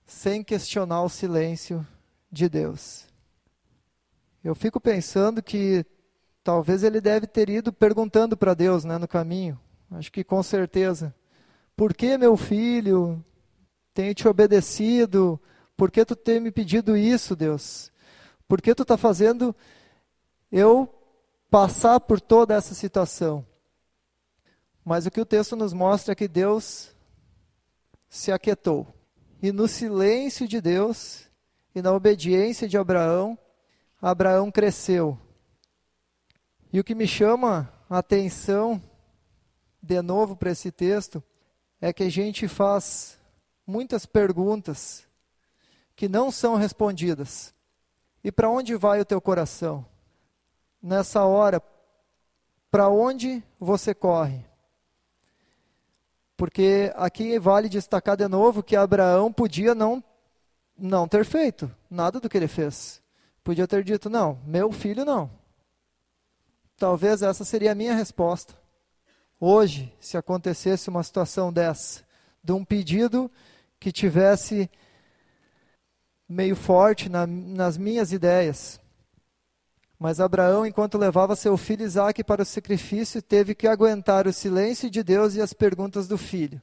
[0.05, 1.85] sem questionar o silêncio
[2.31, 3.07] de Deus.
[4.45, 5.83] Eu fico pensando que
[6.43, 11.15] talvez ele deve ter ido perguntando para Deus né, no caminho, acho que com certeza.
[11.75, 13.25] Por que meu filho
[13.91, 15.41] tem te obedecido?
[15.75, 17.91] Por que tu tem me pedido isso, Deus?
[18.47, 19.55] Por que tu está fazendo
[20.51, 20.93] eu
[21.49, 23.43] passar por toda essa situação?
[24.85, 26.95] Mas o que o texto nos mostra é que Deus
[28.07, 28.85] se aquietou.
[29.41, 31.23] E no silêncio de Deus
[31.73, 33.35] e na obediência de Abraão,
[34.05, 35.17] Abraão cresceu.
[36.71, 38.79] E o que me chama a atenção,
[39.81, 41.23] de novo, para esse texto,
[41.81, 43.17] é que a gente faz
[43.65, 45.07] muitas perguntas
[45.95, 47.51] que não são respondidas.
[48.23, 49.83] E para onde vai o teu coração?
[50.79, 51.59] Nessa hora,
[52.69, 54.45] para onde você corre?
[56.37, 60.03] Porque aqui vale destacar de novo que Abraão podia não,
[60.77, 63.03] não ter feito nada do que ele fez.
[63.45, 65.29] Podia ter dito: não, meu filho não.
[66.75, 68.55] Talvez essa seria a minha resposta.
[69.39, 72.03] Hoje, se acontecesse uma situação dessa,
[72.43, 73.31] de um pedido
[73.79, 74.67] que tivesse
[76.27, 78.81] meio forte na, nas minhas ideias.
[79.99, 84.89] Mas Abraão, enquanto levava seu filho Isaque para o sacrifício, teve que aguentar o silêncio
[84.89, 86.59] de Deus e as perguntas do filho.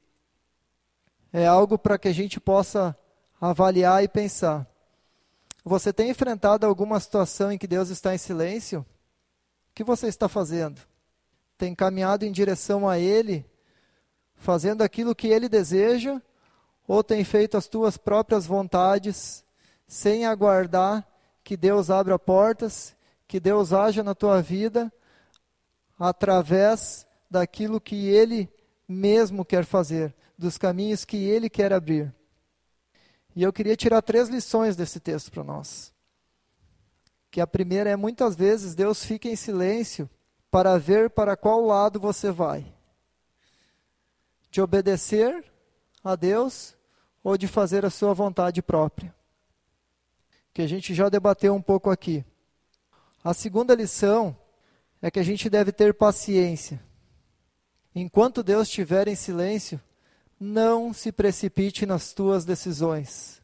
[1.33, 2.99] É algo para que a gente possa
[3.41, 4.72] avaliar e pensar.
[5.65, 8.81] Você tem enfrentado alguma situação em que Deus está em silêncio?
[8.81, 10.81] O que você está fazendo?
[11.57, 13.47] Tem caminhado em direção a Ele,
[14.35, 16.21] fazendo aquilo que Ele deseja,
[16.87, 19.45] ou tem feito as tuas próprias vontades
[19.87, 21.07] sem aguardar
[21.45, 22.97] que Deus abra portas,
[23.29, 24.93] que Deus haja na tua vida
[25.99, 28.51] através daquilo que Ele
[28.89, 32.13] mesmo quer fazer, dos caminhos que Ele quer abrir.
[33.35, 35.93] E eu queria tirar três lições desse texto para nós.
[37.31, 40.09] Que a primeira é muitas vezes Deus fica em silêncio
[40.51, 42.73] para ver para qual lado você vai.
[44.51, 45.45] De obedecer
[46.05, 46.77] a Deus
[47.25, 49.15] ou de fazer a sua vontade própria
[50.53, 52.25] que a gente já debateu um pouco aqui.
[53.25, 54.37] A segunda lição
[55.01, 56.81] é que a gente deve ter paciência.
[57.95, 59.81] Enquanto Deus estiver em silêncio,
[60.43, 63.41] não se precipite nas tuas decisões.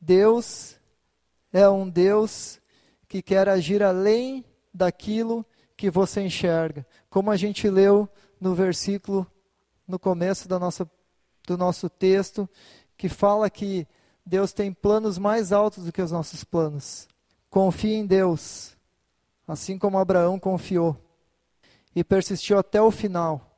[0.00, 0.76] Deus
[1.52, 2.60] é um Deus
[3.08, 5.44] que quer agir além daquilo
[5.76, 6.86] que você enxerga.
[7.10, 8.08] Como a gente leu
[8.40, 9.26] no versículo
[9.88, 10.88] no começo da nossa,
[11.44, 12.48] do nosso texto,
[12.96, 13.88] que fala que
[14.24, 17.08] Deus tem planos mais altos do que os nossos planos.
[17.50, 18.76] Confie em Deus,
[19.48, 20.96] assim como Abraão confiou
[21.94, 23.49] e persistiu até o final,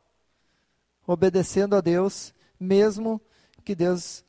[1.07, 3.21] obedecendo a Deus, mesmo
[3.65, 4.25] que Deus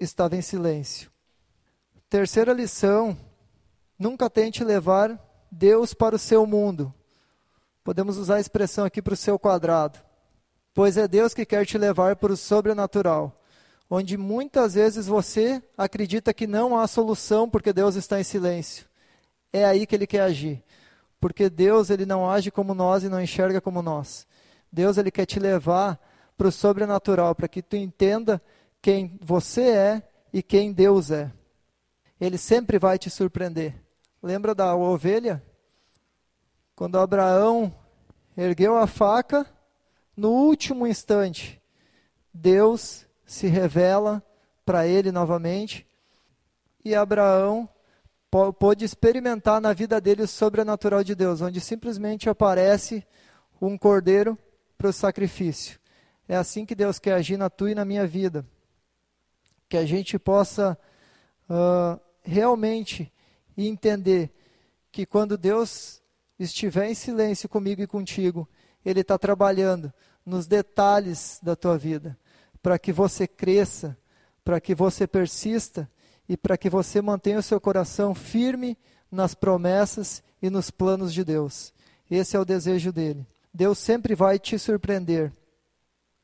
[0.00, 1.10] estava em silêncio.
[2.08, 3.16] Terceira lição:
[3.98, 5.18] nunca tente levar
[5.50, 6.94] Deus para o seu mundo.
[7.82, 9.98] Podemos usar a expressão aqui para o seu quadrado.
[10.72, 13.40] Pois é Deus que quer te levar para o sobrenatural
[13.90, 18.86] onde muitas vezes você acredita que não há solução porque Deus está em silêncio.
[19.52, 20.62] É aí que ele quer agir.
[21.18, 24.26] Porque Deus ele não age como nós e não enxerga como nós.
[24.72, 25.98] Deus ele quer te levar
[26.36, 28.40] para o sobrenatural, para que tu entenda
[28.80, 30.02] quem você é
[30.32, 31.30] e quem Deus é.
[32.20, 33.74] Ele sempre vai te surpreender.
[34.22, 35.42] Lembra da ovelha?
[36.74, 37.74] Quando Abraão
[38.36, 39.46] ergueu a faca,
[40.16, 41.60] no último instante,
[42.32, 44.22] Deus se revela
[44.64, 45.86] para ele novamente.
[46.84, 47.68] E Abraão
[48.58, 53.06] pôde experimentar na vida dele o sobrenatural de Deus, onde simplesmente aparece
[53.60, 54.38] um cordeiro
[54.80, 55.78] para o sacrifício.
[56.26, 58.46] É assim que Deus quer agir na tua e na minha vida.
[59.68, 60.78] Que a gente possa
[61.50, 63.12] uh, realmente
[63.54, 64.30] entender
[64.90, 66.00] que quando Deus
[66.38, 68.48] estiver em silêncio comigo e contigo,
[68.82, 69.92] Ele está trabalhando
[70.24, 72.18] nos detalhes da tua vida,
[72.62, 73.94] para que você cresça,
[74.42, 75.90] para que você persista
[76.26, 78.78] e para que você mantenha o seu coração firme
[79.12, 81.74] nas promessas e nos planos de Deus.
[82.10, 83.26] Esse é o desejo dele.
[83.52, 85.32] Deus sempre vai te surpreender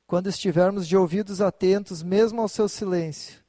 [0.06, 3.42] quando estivermos de ouvidos atentos, mesmo ao seu silêncio.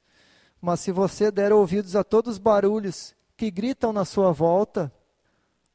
[0.59, 4.91] Mas se você der ouvidos a todos os barulhos que gritam na sua volta,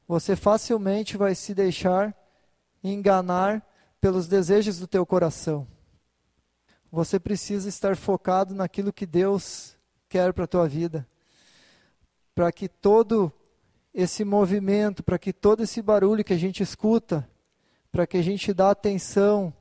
[0.05, 2.13] você facilmente vai se deixar
[2.83, 3.65] enganar
[4.01, 5.65] pelos desejos do teu coração.
[6.91, 9.77] Você precisa estar focado naquilo que Deus
[10.09, 11.07] quer para a tua vida.
[12.35, 13.31] Para que todo
[13.93, 17.27] esse movimento, para que todo esse barulho que a gente escuta,
[17.93, 19.53] para que a gente dá atenção,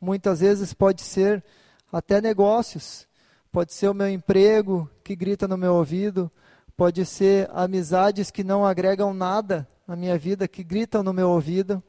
[0.00, 1.44] muitas vezes pode ser
[1.92, 3.06] até negócios,
[3.52, 6.28] pode ser o meu emprego que grita no meu ouvido,
[6.76, 11.80] pode ser amizades que não agregam nada na minha vida, que gritam no meu ouvido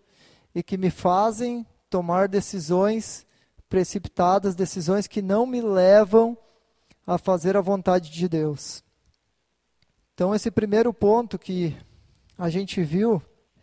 [0.54, 3.26] e que me fazem tomar decisões
[3.68, 6.38] precipitadas, decisões que não me levam
[7.06, 8.84] a fazer a vontade de Deus.
[10.14, 11.76] Então esse primeiro ponto que
[12.38, 13.20] a gente viu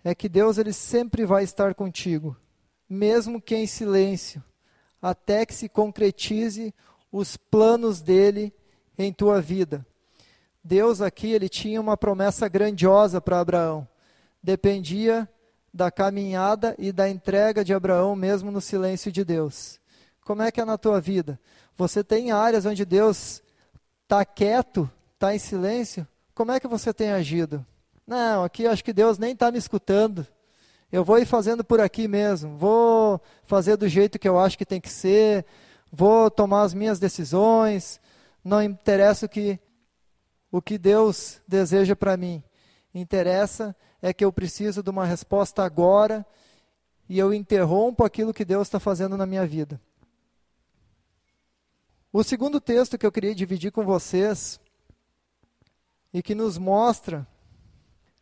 [0.08, 2.36] é que Deus ele sempre vai estar contigo,
[2.88, 4.40] mesmo que em silêncio,
[5.02, 6.72] até que se concretize
[7.10, 8.54] os planos dele
[8.96, 9.84] em tua vida.
[10.62, 13.86] Deus aqui ele tinha uma promessa grandiosa para Abraão.
[14.40, 15.28] Dependia
[15.74, 19.80] da caminhada e da entrega de Abraão, mesmo no silêncio de Deus.
[20.24, 21.36] Como é que é na tua vida?
[21.76, 23.42] Você tem áreas onde Deus
[24.04, 26.06] está quieto, está em silêncio?
[26.32, 27.66] Como é que você tem agido?
[28.06, 30.24] Não, aqui acho que Deus nem está me escutando.
[30.92, 32.56] Eu vou ir fazendo por aqui mesmo.
[32.56, 35.44] Vou fazer do jeito que eu acho que tem que ser.
[35.90, 38.00] Vou tomar as minhas decisões.
[38.44, 39.58] Não interessa o que,
[40.52, 42.42] o que Deus deseja para mim.
[42.94, 46.24] Interessa é que eu preciso de uma resposta agora
[47.08, 49.80] e eu interrompo aquilo que Deus está fazendo na minha vida.
[52.12, 54.60] O segundo texto que eu queria dividir com vocês
[56.12, 57.26] e que nos mostra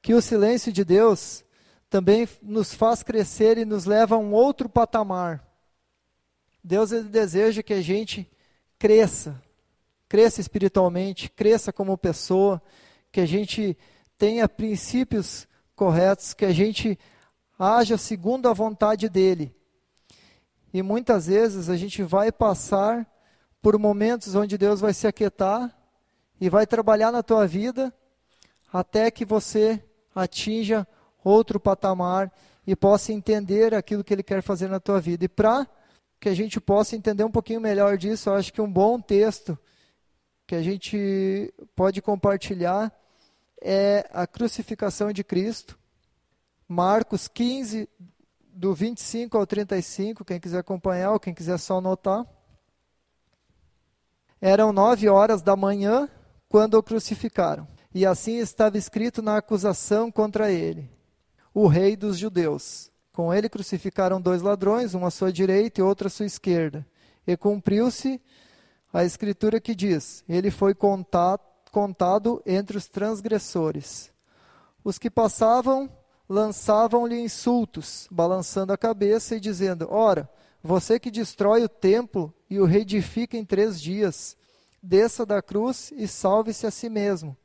[0.05, 1.43] que o silêncio de Deus
[1.89, 5.43] também nos faz crescer e nos leva a um outro patamar.
[6.63, 8.31] Deus ele deseja que a gente
[8.79, 9.43] cresça,
[10.07, 12.61] cresça espiritualmente, cresça como pessoa,
[13.11, 13.79] que a gente
[14.19, 16.99] tenha princípios corretos, que a gente
[17.59, 19.57] haja segundo a vontade dele.
[20.71, 23.11] E muitas vezes a gente vai passar
[23.63, 25.75] por momentos onde Deus vai se aquietar
[26.39, 27.91] e vai trabalhar na tua vida
[28.71, 29.83] até que você
[30.15, 30.87] atinja
[31.23, 32.33] outro patamar
[32.67, 35.25] e possa entender aquilo que ele quer fazer na tua vida.
[35.25, 35.67] E para
[36.21, 39.59] que a gente possa entender um pouquinho melhor disso, eu acho que um bom texto
[40.47, 42.93] que a gente pode compartilhar
[43.61, 45.79] é a crucificação de Cristo.
[46.69, 47.89] Marcos 15,
[48.41, 52.27] do 25 ao 35, quem quiser acompanhar ou quem quiser só anotar.
[54.41, 56.09] Eram nove horas da manhã
[56.49, 57.74] quando o crucificaram.
[57.95, 60.91] E assim estava escrito na acusação contra ele:
[61.55, 62.91] o rei dos judeus.
[63.13, 66.85] Com ele crucificaram dois ladrões, um à sua direita e outro à sua esquerda.
[67.25, 68.21] E cumpriu-se
[68.93, 74.11] a escritura que diz: Ele foi contado entre os transgressores.
[74.83, 75.89] Os que passavam
[76.29, 80.29] lançavam-lhe insultos, balançando a cabeça e dizendo: Ora,
[80.61, 84.37] você que destrói o templo e o reedifica em três dias,
[84.83, 87.37] desça da cruz e salve-se a si mesmo.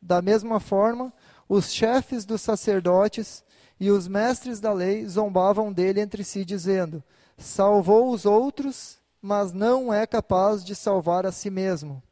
[0.00, 1.12] Da mesma forma,
[1.48, 3.44] os chefes dos sacerdotes
[3.78, 7.02] e os mestres da lei zombavam dele entre si, dizendo:
[7.36, 12.02] Salvou os outros, mas não é capaz de salvar a si mesmo.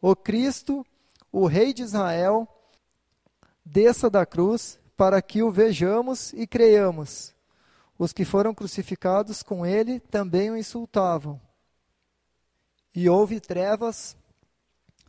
[0.00, 0.84] O Cristo,
[1.30, 2.48] o Rei de Israel,
[3.64, 7.34] desça da cruz para que o vejamos e creiamos.
[7.98, 11.40] Os que foram crucificados com ele também o insultavam.
[12.94, 14.16] E houve trevas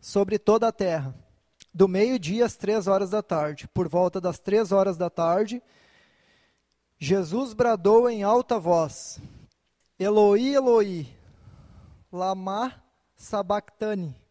[0.01, 1.15] sobre toda a terra,
[1.73, 3.67] do meio-dia às três horas da tarde.
[3.67, 5.61] Por volta das três horas da tarde,
[6.97, 9.19] Jesus bradou em alta voz:
[9.99, 11.07] Eloi, Eloi,
[12.11, 12.83] lama
[13.15, 14.21] sabachthani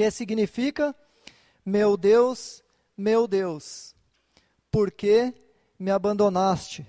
[0.00, 0.96] que significa:
[1.62, 2.64] Meu Deus,
[2.96, 3.94] meu Deus,
[4.70, 5.34] por que
[5.78, 6.86] me abandonaste?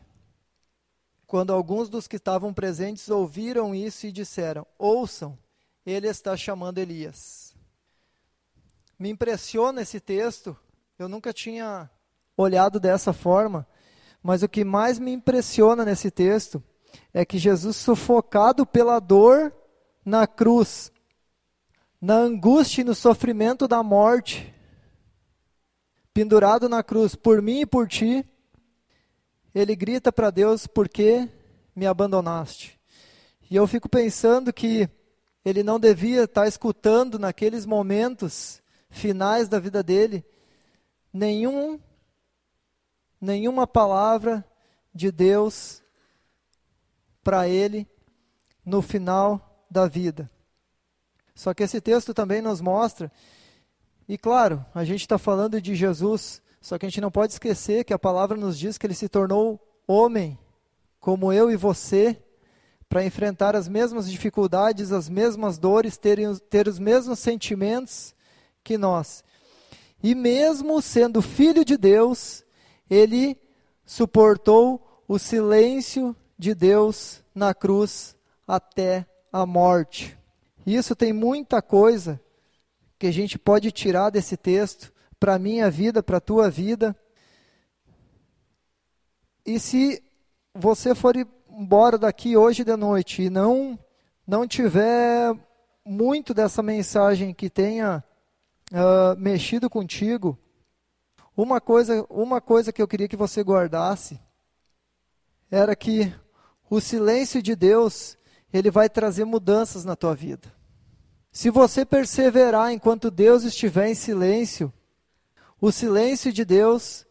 [1.28, 5.38] Quando alguns dos que estavam presentes ouviram isso e disseram: Ouçam,
[5.86, 7.51] ele está chamando Elias.
[9.02, 10.56] Me impressiona esse texto,
[11.00, 11.90] eu nunca tinha
[12.38, 13.66] olhado dessa forma,
[14.22, 16.64] mas o que mais me impressiona nesse texto
[17.12, 19.52] é que Jesus, sufocado pela dor
[20.06, 20.92] na cruz,
[22.00, 24.54] na angústia e no sofrimento da morte,
[26.14, 28.24] pendurado na cruz por mim e por ti,
[29.52, 31.28] ele grita para Deus: Por que
[31.76, 32.80] me abandonaste?
[33.50, 34.88] E eu fico pensando que
[35.44, 38.61] ele não devia estar escutando naqueles momentos
[38.92, 40.24] finais da vida dele
[41.12, 41.80] nenhum
[43.20, 44.46] nenhuma palavra
[44.94, 45.82] de Deus
[47.24, 47.88] para ele
[48.66, 50.30] no final da vida.
[51.36, 53.12] Só que esse texto também nos mostra,
[54.08, 57.84] e claro, a gente está falando de Jesus, só que a gente não pode esquecer
[57.84, 60.38] que a palavra nos diz que ele se tornou homem,
[61.00, 62.22] como eu e você,
[62.90, 66.20] para enfrentar as mesmas dificuldades, as mesmas dores, ter,
[66.50, 68.14] ter os mesmos sentimentos
[68.64, 69.24] que nós.
[70.04, 72.44] E mesmo sendo filho de Deus,
[72.90, 73.38] ele
[73.86, 78.16] suportou o silêncio de Deus na cruz
[78.48, 80.18] até a morte.
[80.66, 82.20] Isso tem muita coisa
[82.98, 86.96] que a gente pode tirar desse texto para a minha vida, para a tua vida.
[89.46, 90.04] E se
[90.54, 91.16] você for
[91.50, 93.78] embora daqui hoje de noite e não,
[94.26, 95.36] não tiver
[95.86, 98.04] muito dessa mensagem que tenha
[98.72, 100.38] uh, mexido contigo,
[101.36, 104.20] uma coisa, uma coisa que eu queria que você guardasse
[105.50, 106.14] era que
[106.70, 108.18] o silêncio de Deus,
[108.54, 110.54] ele vai trazer mudanças na tua vida.
[111.32, 114.72] Se você perseverar enquanto Deus estiver em silêncio,
[115.60, 117.06] o silêncio de Deus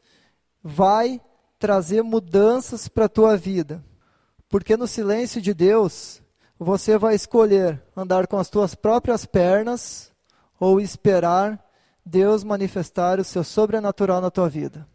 [0.63, 1.21] vai
[1.59, 3.85] trazer mudanças para a tua vida.
[4.49, 6.23] Porque no silêncio de Deus,
[6.59, 10.10] você vai escolher andar com as tuas próprias pernas
[10.61, 11.59] ou esperar
[12.05, 14.87] Deus manifestar o seu sobrenatural na tua vida.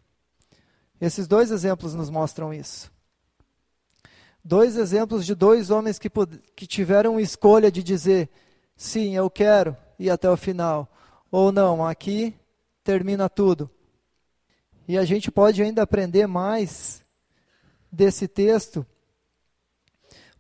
[1.02, 2.92] Esses dois exemplos nos mostram isso.
[4.44, 6.10] Dois exemplos de dois homens que,
[6.56, 8.30] que tiveram escolha de dizer:
[8.78, 10.88] sim, eu quero ir até o final,
[11.32, 12.36] ou não, aqui
[12.84, 13.70] termina tudo.
[14.88, 17.04] E a gente pode ainda aprender mais
[17.92, 18.86] desse texto,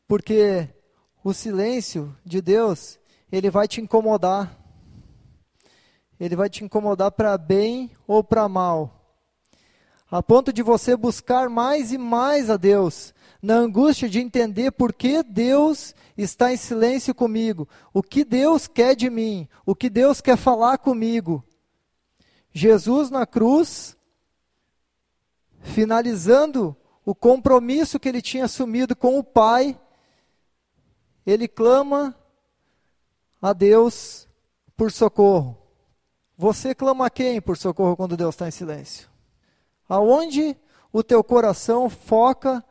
[0.07, 0.69] porque
[1.23, 2.99] o silêncio de Deus,
[3.31, 4.64] ele vai te incomodar
[6.19, 9.01] ele vai te incomodar para bem ou para mal.
[10.09, 14.93] A ponto de você buscar mais e mais a Deus, na angústia de entender por
[14.93, 20.21] que Deus está em silêncio comigo, o que Deus quer de mim, o que Deus
[20.21, 21.43] quer falar comigo.
[22.51, 23.97] Jesus na cruz,
[25.59, 29.79] finalizando o compromisso que ele tinha assumido com o Pai,
[31.25, 32.15] ele clama
[33.41, 34.27] a Deus
[34.77, 35.64] por socorro.
[36.37, 39.09] Você clama a quem por socorro quando Deus está em silêncio?
[39.87, 40.57] Aonde
[40.91, 42.63] o teu coração foca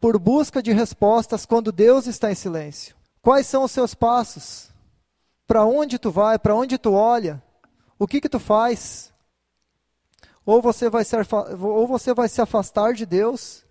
[0.00, 2.96] por busca de respostas quando Deus está em silêncio?
[3.20, 4.70] Quais são os seus passos?
[5.46, 6.38] Para onde tu vai?
[6.38, 7.42] Para onde tu olha?
[7.98, 9.12] O que que tu faz?
[10.46, 11.14] Ou você vai se,
[11.60, 13.64] ou você vai se afastar de Deus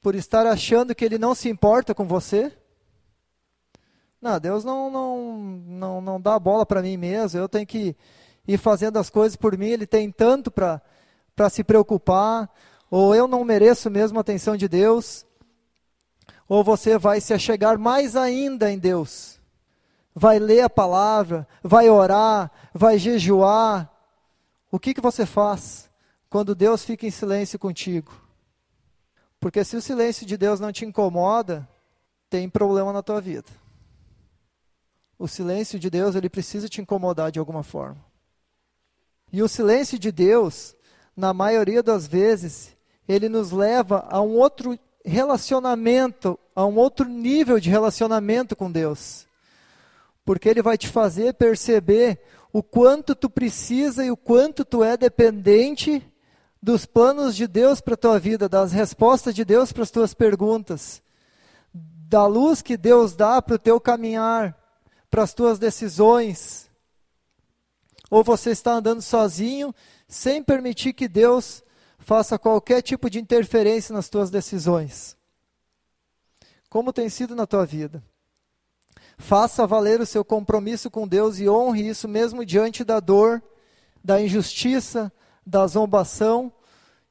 [0.00, 2.56] por estar achando que Ele não se importa com você?
[4.20, 5.32] Não, Deus não, não,
[5.66, 7.96] não, não dá bola para mim mesmo, eu tenho que
[8.46, 12.50] ir fazendo as coisas por mim, Ele tem tanto para se preocupar,
[12.90, 15.24] ou eu não mereço mesmo a atenção de Deus,
[16.46, 19.40] ou você vai se achegar mais ainda em Deus,
[20.14, 23.90] vai ler a palavra, vai orar, vai jejuar.
[24.70, 25.88] O que, que você faz
[26.28, 28.12] quando Deus fica em silêncio contigo?
[29.38, 31.66] Porque se o silêncio de Deus não te incomoda,
[32.28, 33.50] tem problema na tua vida
[35.20, 38.02] o silêncio de Deus ele precisa te incomodar de alguma forma.
[39.30, 40.74] E o silêncio de Deus,
[41.14, 42.74] na maioria das vezes,
[43.06, 49.26] ele nos leva a um outro relacionamento, a um outro nível de relacionamento com Deus.
[50.24, 52.18] Porque ele vai te fazer perceber
[52.50, 56.02] o quanto tu precisa e o quanto tu é dependente
[56.62, 60.14] dos planos de Deus para a tua vida, das respostas de Deus para as tuas
[60.14, 61.02] perguntas,
[61.74, 64.59] da luz que Deus dá para o teu caminhar,
[65.10, 66.70] para as tuas decisões.
[68.10, 69.74] Ou você está andando sozinho,
[70.08, 71.62] sem permitir que Deus
[71.98, 75.16] faça qualquer tipo de interferência nas tuas decisões.
[76.68, 78.02] Como tem sido na tua vida?
[79.18, 83.42] Faça valer o seu compromisso com Deus e honre isso mesmo diante da dor,
[84.02, 85.12] da injustiça,
[85.44, 86.52] da zombação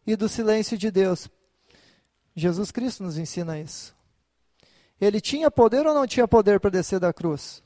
[0.08, 1.30] e do silêncio de Deus.
[2.36, 3.96] Jesus Cristo nos ensina isso.
[5.00, 7.62] Ele tinha poder ou não tinha poder para descer da cruz?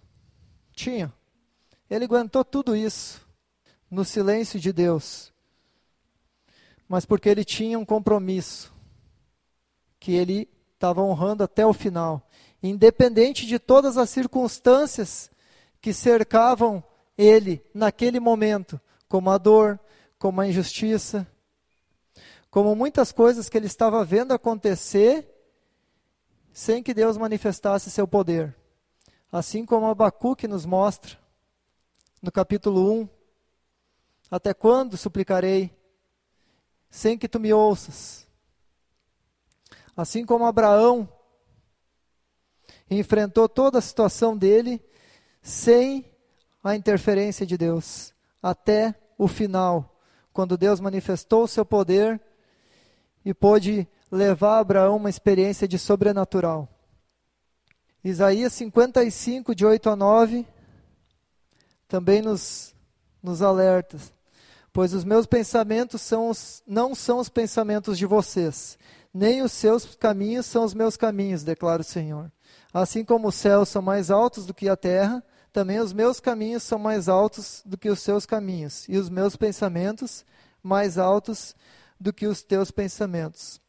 [0.74, 1.14] Tinha.
[1.90, 3.22] Ele aguentou tudo isso
[3.90, 5.32] no silêncio de Deus.
[6.88, 8.74] Mas porque ele tinha um compromisso
[10.00, 12.28] que ele estava honrando até o final,
[12.62, 15.32] independente de todas as circunstâncias
[15.80, 16.84] que cercavam
[17.18, 19.80] ele naquele momento, como a dor,
[20.18, 21.28] como a injustiça,
[22.50, 25.30] como muitas coisas que ele estava vendo acontecer
[26.52, 28.56] sem que Deus manifestasse seu poder.
[29.34, 31.18] Assim como Abacuque nos mostra,
[32.22, 33.10] no capítulo 1,
[34.30, 35.76] até quando suplicarei,
[36.88, 38.28] sem que tu me ouças?
[39.98, 41.10] Assim como Abraão
[42.88, 44.80] enfrentou toda a situação dele
[45.42, 46.06] sem
[46.64, 50.00] a interferência de Deus, até o final,
[50.32, 52.22] quando Deus manifestou o seu poder
[53.26, 56.70] e pôde levar Abraão uma experiência de sobrenatural.
[58.04, 60.46] Isaías 55, de 8 a 9,
[61.88, 62.76] também nos,
[63.22, 63.98] nos alerta.
[64.74, 68.78] Pois os meus pensamentos são os, não são os pensamentos de vocês,
[69.14, 72.30] nem os seus caminhos são os meus caminhos, declara o Senhor.
[72.74, 75.24] Assim como os céus são mais altos do que a terra,
[75.54, 79.38] também os meus caminhos são mais altos do que os seus caminhos, e os meus
[79.38, 80.26] pensamentos
[80.62, 81.56] mais altos
[81.98, 83.63] do que os teus pensamentos.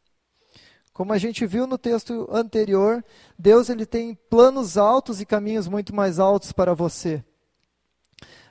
[0.94, 3.04] Como a gente viu no texto anterior,
[3.36, 7.22] Deus ele tem planos altos e caminhos muito mais altos para você.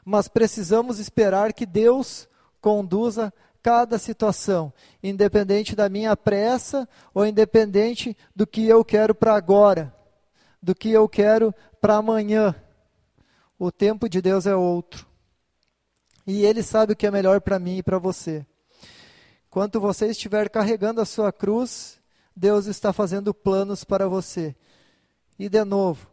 [0.03, 2.27] Mas precisamos esperar que Deus
[2.59, 9.95] conduza cada situação, independente da minha pressa ou independente do que eu quero para agora,
[10.61, 12.53] do que eu quero para amanhã.
[13.57, 15.07] O tempo de Deus é outro.
[16.27, 18.45] E Ele sabe o que é melhor para mim e para você.
[19.47, 22.02] Enquanto você estiver carregando a sua cruz,
[22.35, 24.55] Deus está fazendo planos para você.
[25.37, 26.07] E de novo,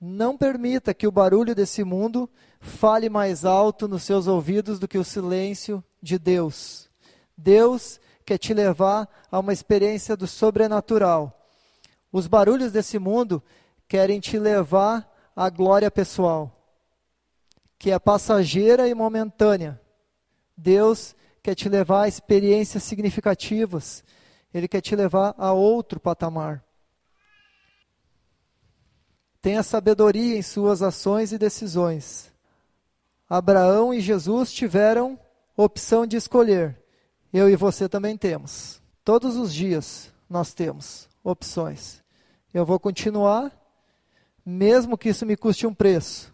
[0.00, 2.28] não permita que o barulho desse mundo
[2.60, 6.90] fale mais alto nos seus ouvidos do que o silêncio de Deus.
[7.36, 11.46] Deus quer te levar a uma experiência do sobrenatural.
[12.12, 13.42] Os barulhos desse mundo
[13.88, 16.50] querem te levar à glória pessoal,
[17.78, 19.80] que é passageira e momentânea.
[20.56, 24.04] Deus quer te levar a experiências significativas,
[24.54, 26.64] ele quer te levar a outro patamar.
[29.42, 32.32] Tenha sabedoria em suas ações e decisões.
[33.28, 35.18] Abraão e Jesus tiveram
[35.56, 36.80] opção de escolher.
[37.32, 38.80] Eu e você também temos.
[39.04, 42.02] Todos os dias nós temos opções.
[42.54, 43.52] Eu vou continuar,
[44.46, 46.32] mesmo que isso me custe um preço.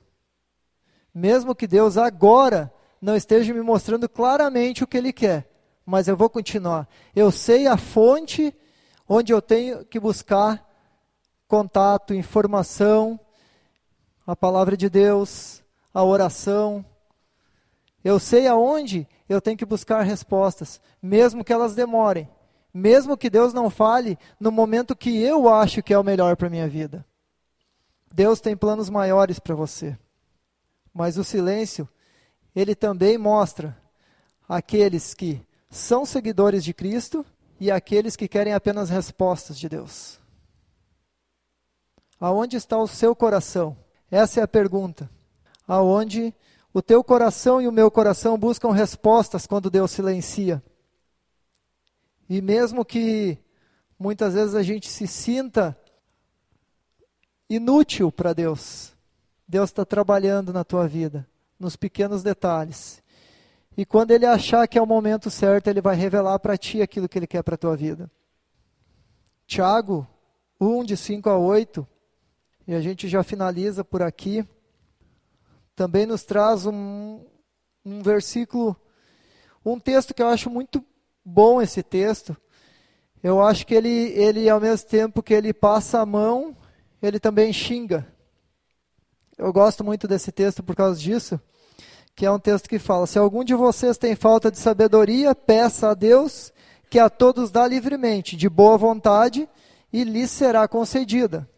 [1.12, 5.49] Mesmo que Deus agora não esteja me mostrando claramente o que Ele quer,
[5.90, 6.88] mas eu vou continuar.
[7.16, 8.54] Eu sei a fonte
[9.08, 10.64] onde eu tenho que buscar
[11.48, 13.18] contato, informação,
[14.24, 16.84] a palavra de Deus, a oração.
[18.04, 22.30] Eu sei aonde eu tenho que buscar respostas, mesmo que elas demorem,
[22.72, 26.46] mesmo que Deus não fale no momento que eu acho que é o melhor para
[26.46, 27.04] a minha vida.
[28.14, 29.98] Deus tem planos maiores para você.
[30.94, 31.88] Mas o silêncio
[32.54, 33.76] ele também mostra
[34.48, 37.24] aqueles que são seguidores de Cristo
[37.60, 40.18] e aqueles que querem apenas respostas de Deus.
[42.18, 43.76] Aonde está o seu coração?
[44.10, 45.08] Essa é a pergunta.
[45.66, 46.34] Aonde
[46.74, 50.62] o teu coração e o meu coração buscam respostas quando Deus silencia?
[52.28, 53.38] E mesmo que
[53.98, 55.78] muitas vezes a gente se sinta
[57.48, 58.92] inútil para Deus,
[59.46, 61.26] Deus está trabalhando na tua vida
[61.58, 62.99] nos pequenos detalhes.
[63.80, 67.08] E quando ele achar que é o momento certo, ele vai revelar para ti aquilo
[67.08, 68.10] que ele quer para a tua vida.
[69.46, 70.06] Tiago
[70.60, 71.88] 1, de 5 a 8,
[72.66, 74.46] e a gente já finaliza por aqui,
[75.74, 77.24] também nos traz um,
[77.82, 78.76] um versículo,
[79.64, 80.84] um texto que eu acho muito
[81.24, 82.36] bom esse texto.
[83.22, 86.54] Eu acho que ele, ele, ao mesmo tempo que ele passa a mão,
[87.00, 88.06] ele também xinga.
[89.38, 91.40] Eu gosto muito desse texto por causa disso,
[92.14, 95.90] que é um texto que fala: Se algum de vocês tem falta de sabedoria, peça
[95.90, 96.52] a Deus,
[96.88, 99.48] que a todos dá livremente, de boa vontade,
[99.92, 101.48] e lhe será concedida.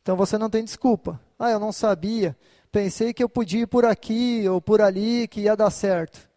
[0.00, 1.20] Então você não tem desculpa.
[1.38, 2.36] Ah, eu não sabia,
[2.70, 6.28] pensei que eu podia ir por aqui ou por ali, que ia dar certo.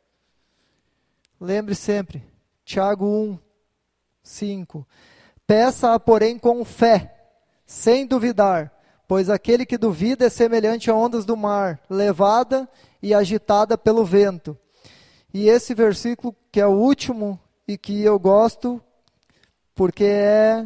[1.40, 2.24] Lembre sempre,
[2.64, 3.40] Tiago 1,
[4.24, 4.88] 5.
[5.46, 7.16] Peça, porém, com fé,
[7.66, 8.75] sem duvidar
[9.08, 12.68] Pois aquele que duvida é semelhante a ondas do mar, levada
[13.02, 14.58] e agitada pelo vento.
[15.34, 18.82] E esse versículo, que é o último e que eu gosto,
[19.76, 20.66] porque é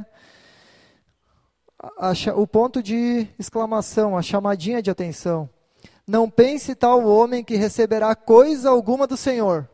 [1.97, 5.49] a, o ponto de exclamação, a chamadinha de atenção.
[6.07, 9.69] Não pense tal homem que receberá coisa alguma do Senhor.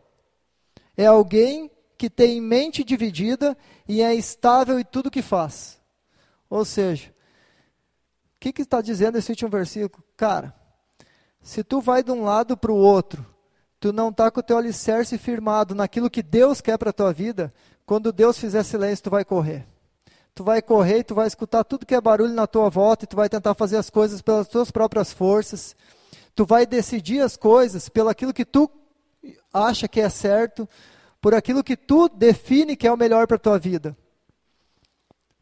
[0.97, 3.57] É alguém que tem mente dividida
[3.87, 5.79] e é estável em tudo que faz.
[6.49, 7.14] Ou seja,
[8.51, 10.03] o que está dizendo esse último versículo?
[10.15, 10.53] Cara,
[11.41, 13.25] se tu vai de um lado para o outro,
[13.79, 17.13] tu não está com o teu alicerce firmado naquilo que Deus quer para a tua
[17.13, 17.53] vida,
[17.85, 19.65] quando Deus fizer silêncio, tu vai correr.
[20.33, 23.07] Tu vai correr e tu vai escutar tudo que é barulho na tua volta e
[23.07, 25.75] tu vai tentar fazer as coisas pelas tuas próprias forças.
[26.33, 28.69] Tu vai decidir as coisas pelo aquilo que tu
[29.53, 30.67] acha que é certo,
[31.21, 33.95] por aquilo que tu define que é o melhor para a tua vida.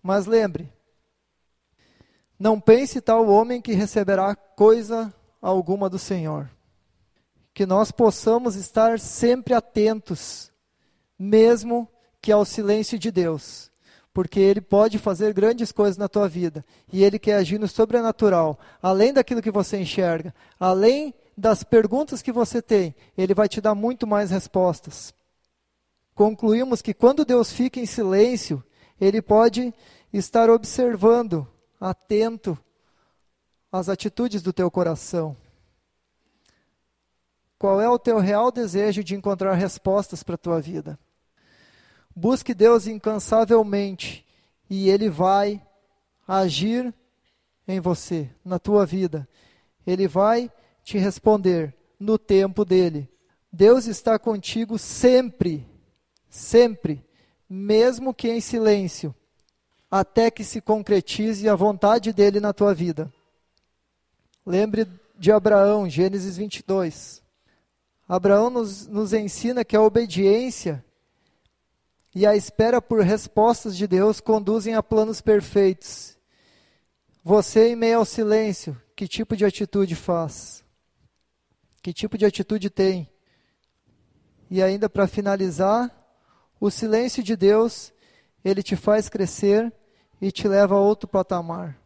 [0.02, 0.72] Mas lembre,
[2.40, 6.50] não pense tal homem que receberá coisa alguma do Senhor.
[7.54, 10.52] Que nós possamos estar sempre atentos,
[11.18, 11.88] mesmo
[12.22, 13.70] que ao silêncio de Deus,
[14.14, 16.66] porque Ele pode fazer grandes coisas na tua vida.
[16.92, 22.32] E Ele quer agir no sobrenatural, além daquilo que você enxerga, além das perguntas que
[22.32, 25.14] você tem, Ele vai te dar muito mais respostas.
[26.16, 28.64] Concluímos que quando Deus fica em silêncio,
[29.02, 29.74] Ele pode
[30.12, 31.48] estar observando,
[31.84, 32.58] atento
[33.70, 35.36] às atitudes do teu coração.
[37.60, 40.98] Qual é o teu real desejo de encontrar respostas para a tua vida?
[42.16, 44.26] Busque Deus incansavelmente
[44.70, 45.62] e Ele vai
[46.26, 46.94] agir
[47.68, 49.28] em você, na tua vida.
[49.86, 50.50] Ele vai
[50.84, 53.10] te responder no tempo dele.
[53.52, 55.68] Deus está contigo sempre,
[56.30, 57.06] sempre,
[57.50, 59.14] mesmo que em silêncio,
[59.96, 63.14] até que se concretize a vontade dele na tua vida.
[64.44, 67.22] Lembre de Abraão, Gênesis 22.
[68.10, 70.84] Abraão nos, nos ensina que a obediência
[72.16, 76.18] e a espera por respostas de Deus conduzem a planos perfeitos.
[77.24, 80.66] Você, em meio ao silêncio, que tipo de atitude faz?
[81.84, 83.08] Que tipo de atitude tem?
[84.50, 85.96] E ainda para finalizar,
[86.60, 87.94] o silêncio de Deus,
[88.44, 89.72] ele te faz crescer
[90.24, 91.78] e te leva a outro patamar.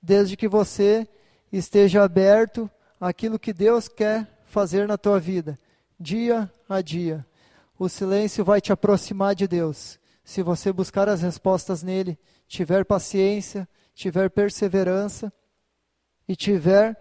[0.00, 1.04] Desde que você
[1.52, 2.70] esteja aberto
[3.00, 5.58] àquilo que Deus quer fazer na tua vida,
[5.98, 7.26] dia a dia.
[7.76, 9.98] O silêncio vai te aproximar de Deus.
[10.22, 12.16] Se você buscar as respostas nele,
[12.46, 15.32] tiver paciência, tiver perseverança
[16.28, 16.96] e tiver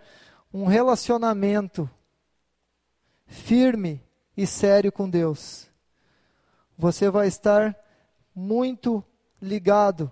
[0.52, 1.88] um relacionamento
[3.28, 4.04] firme
[4.36, 5.70] e sério com Deus.
[6.76, 7.78] Você vai estar
[8.34, 9.04] muito
[9.40, 10.12] ligado,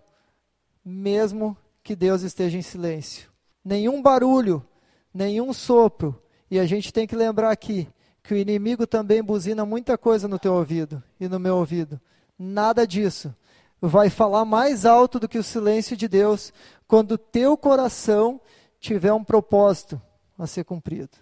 [0.90, 3.30] mesmo que Deus esteja em silêncio.
[3.64, 4.66] Nenhum barulho,
[5.14, 6.22] nenhum sopro.
[6.50, 7.88] E a gente tem que lembrar aqui
[8.24, 12.00] que o inimigo também buzina muita coisa no teu ouvido e no meu ouvido.
[12.38, 13.34] Nada disso
[13.82, 16.52] vai falar mais alto do que o silêncio de Deus
[16.88, 18.42] quando o teu coração
[18.80, 20.02] tiver um propósito
[20.38, 21.18] a ser cumprido.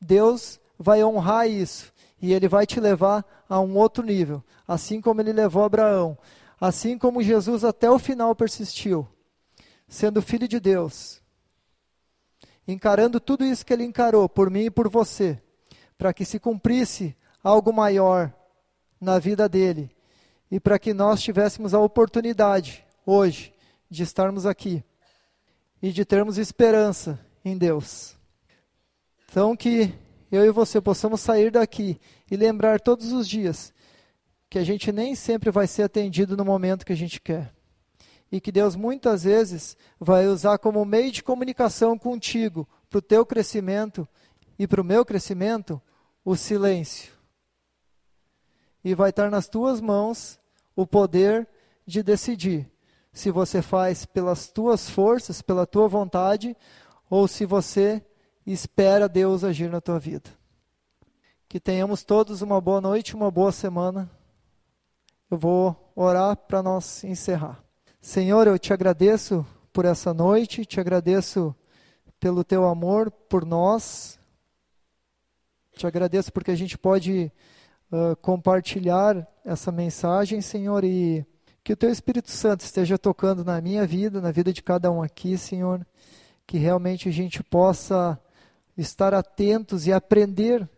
[0.00, 5.20] Deus vai honrar isso e ele vai te levar a um outro nível, assim como
[5.20, 6.16] ele levou Abraão,
[6.62, 9.08] assim como Jesus até o final persistiu,
[9.88, 11.20] sendo filho de Deus,
[12.68, 15.42] encarando tudo isso que ele encarou por mim e por você,
[15.98, 18.32] para que se cumprisse algo maior
[19.00, 19.90] na vida dele
[20.52, 23.52] e para que nós tivéssemos a oportunidade hoje
[23.90, 24.84] de estarmos aqui
[25.82, 28.16] e de termos esperança em Deus.
[29.28, 29.92] Então que
[30.30, 32.00] eu e você possamos sair daqui
[32.30, 33.74] e lembrar todos os dias
[34.52, 37.54] que a gente nem sempre vai ser atendido no momento que a gente quer.
[38.30, 43.24] E que Deus muitas vezes vai usar como meio de comunicação contigo, para o teu
[43.24, 44.06] crescimento
[44.58, 45.80] e para o meu crescimento,
[46.22, 47.14] o silêncio.
[48.84, 50.38] E vai estar nas tuas mãos
[50.76, 51.48] o poder
[51.86, 52.70] de decidir
[53.10, 56.54] se você faz pelas tuas forças, pela tua vontade,
[57.08, 58.04] ou se você
[58.44, 60.28] espera Deus agir na tua vida.
[61.48, 64.10] Que tenhamos todos uma boa noite, uma boa semana.
[65.32, 67.64] Eu vou orar para nós encerrar.
[68.02, 71.56] Senhor, eu te agradeço por essa noite, te agradeço
[72.20, 74.20] pelo teu amor por nós.
[75.74, 77.32] Te agradeço porque a gente pode
[77.90, 81.24] uh, compartilhar essa mensagem, Senhor, e
[81.64, 85.02] que o teu Espírito Santo esteja tocando na minha vida, na vida de cada um
[85.02, 85.80] aqui, Senhor.
[86.46, 88.20] Que realmente a gente possa
[88.76, 90.68] estar atentos e aprender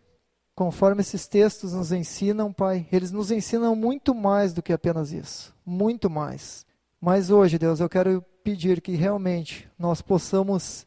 [0.54, 2.86] conforme esses textos nos ensinam, Pai.
[2.92, 6.64] Eles nos ensinam muito mais do que apenas isso, muito mais.
[7.00, 10.86] Mas hoje, Deus, eu quero pedir que realmente nós possamos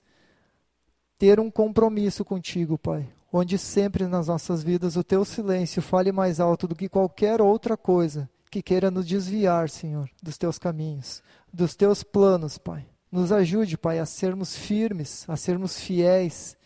[1.18, 6.40] ter um compromisso contigo, Pai, onde sempre nas nossas vidas o teu silêncio fale mais
[6.40, 11.76] alto do que qualquer outra coisa que queira nos desviar, Senhor, dos teus caminhos, dos
[11.76, 12.86] teus planos, Pai.
[13.12, 16.58] Nos ajude, Pai, a sermos firmes, a sermos fiéis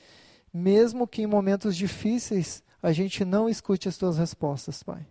[0.54, 5.06] mesmo que em momentos difíceis a gente não escute as tuas respostas, Pai.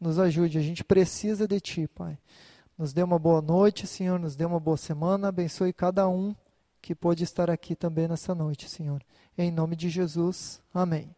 [0.00, 2.18] Nos ajude, a gente precisa de Ti, Pai.
[2.76, 6.34] Nos dê uma boa noite, Senhor, nos dê uma boa semana, abençoe cada um
[6.82, 9.02] que pôde estar aqui também nessa noite, Senhor.
[9.36, 11.14] Em nome de Jesus, amém.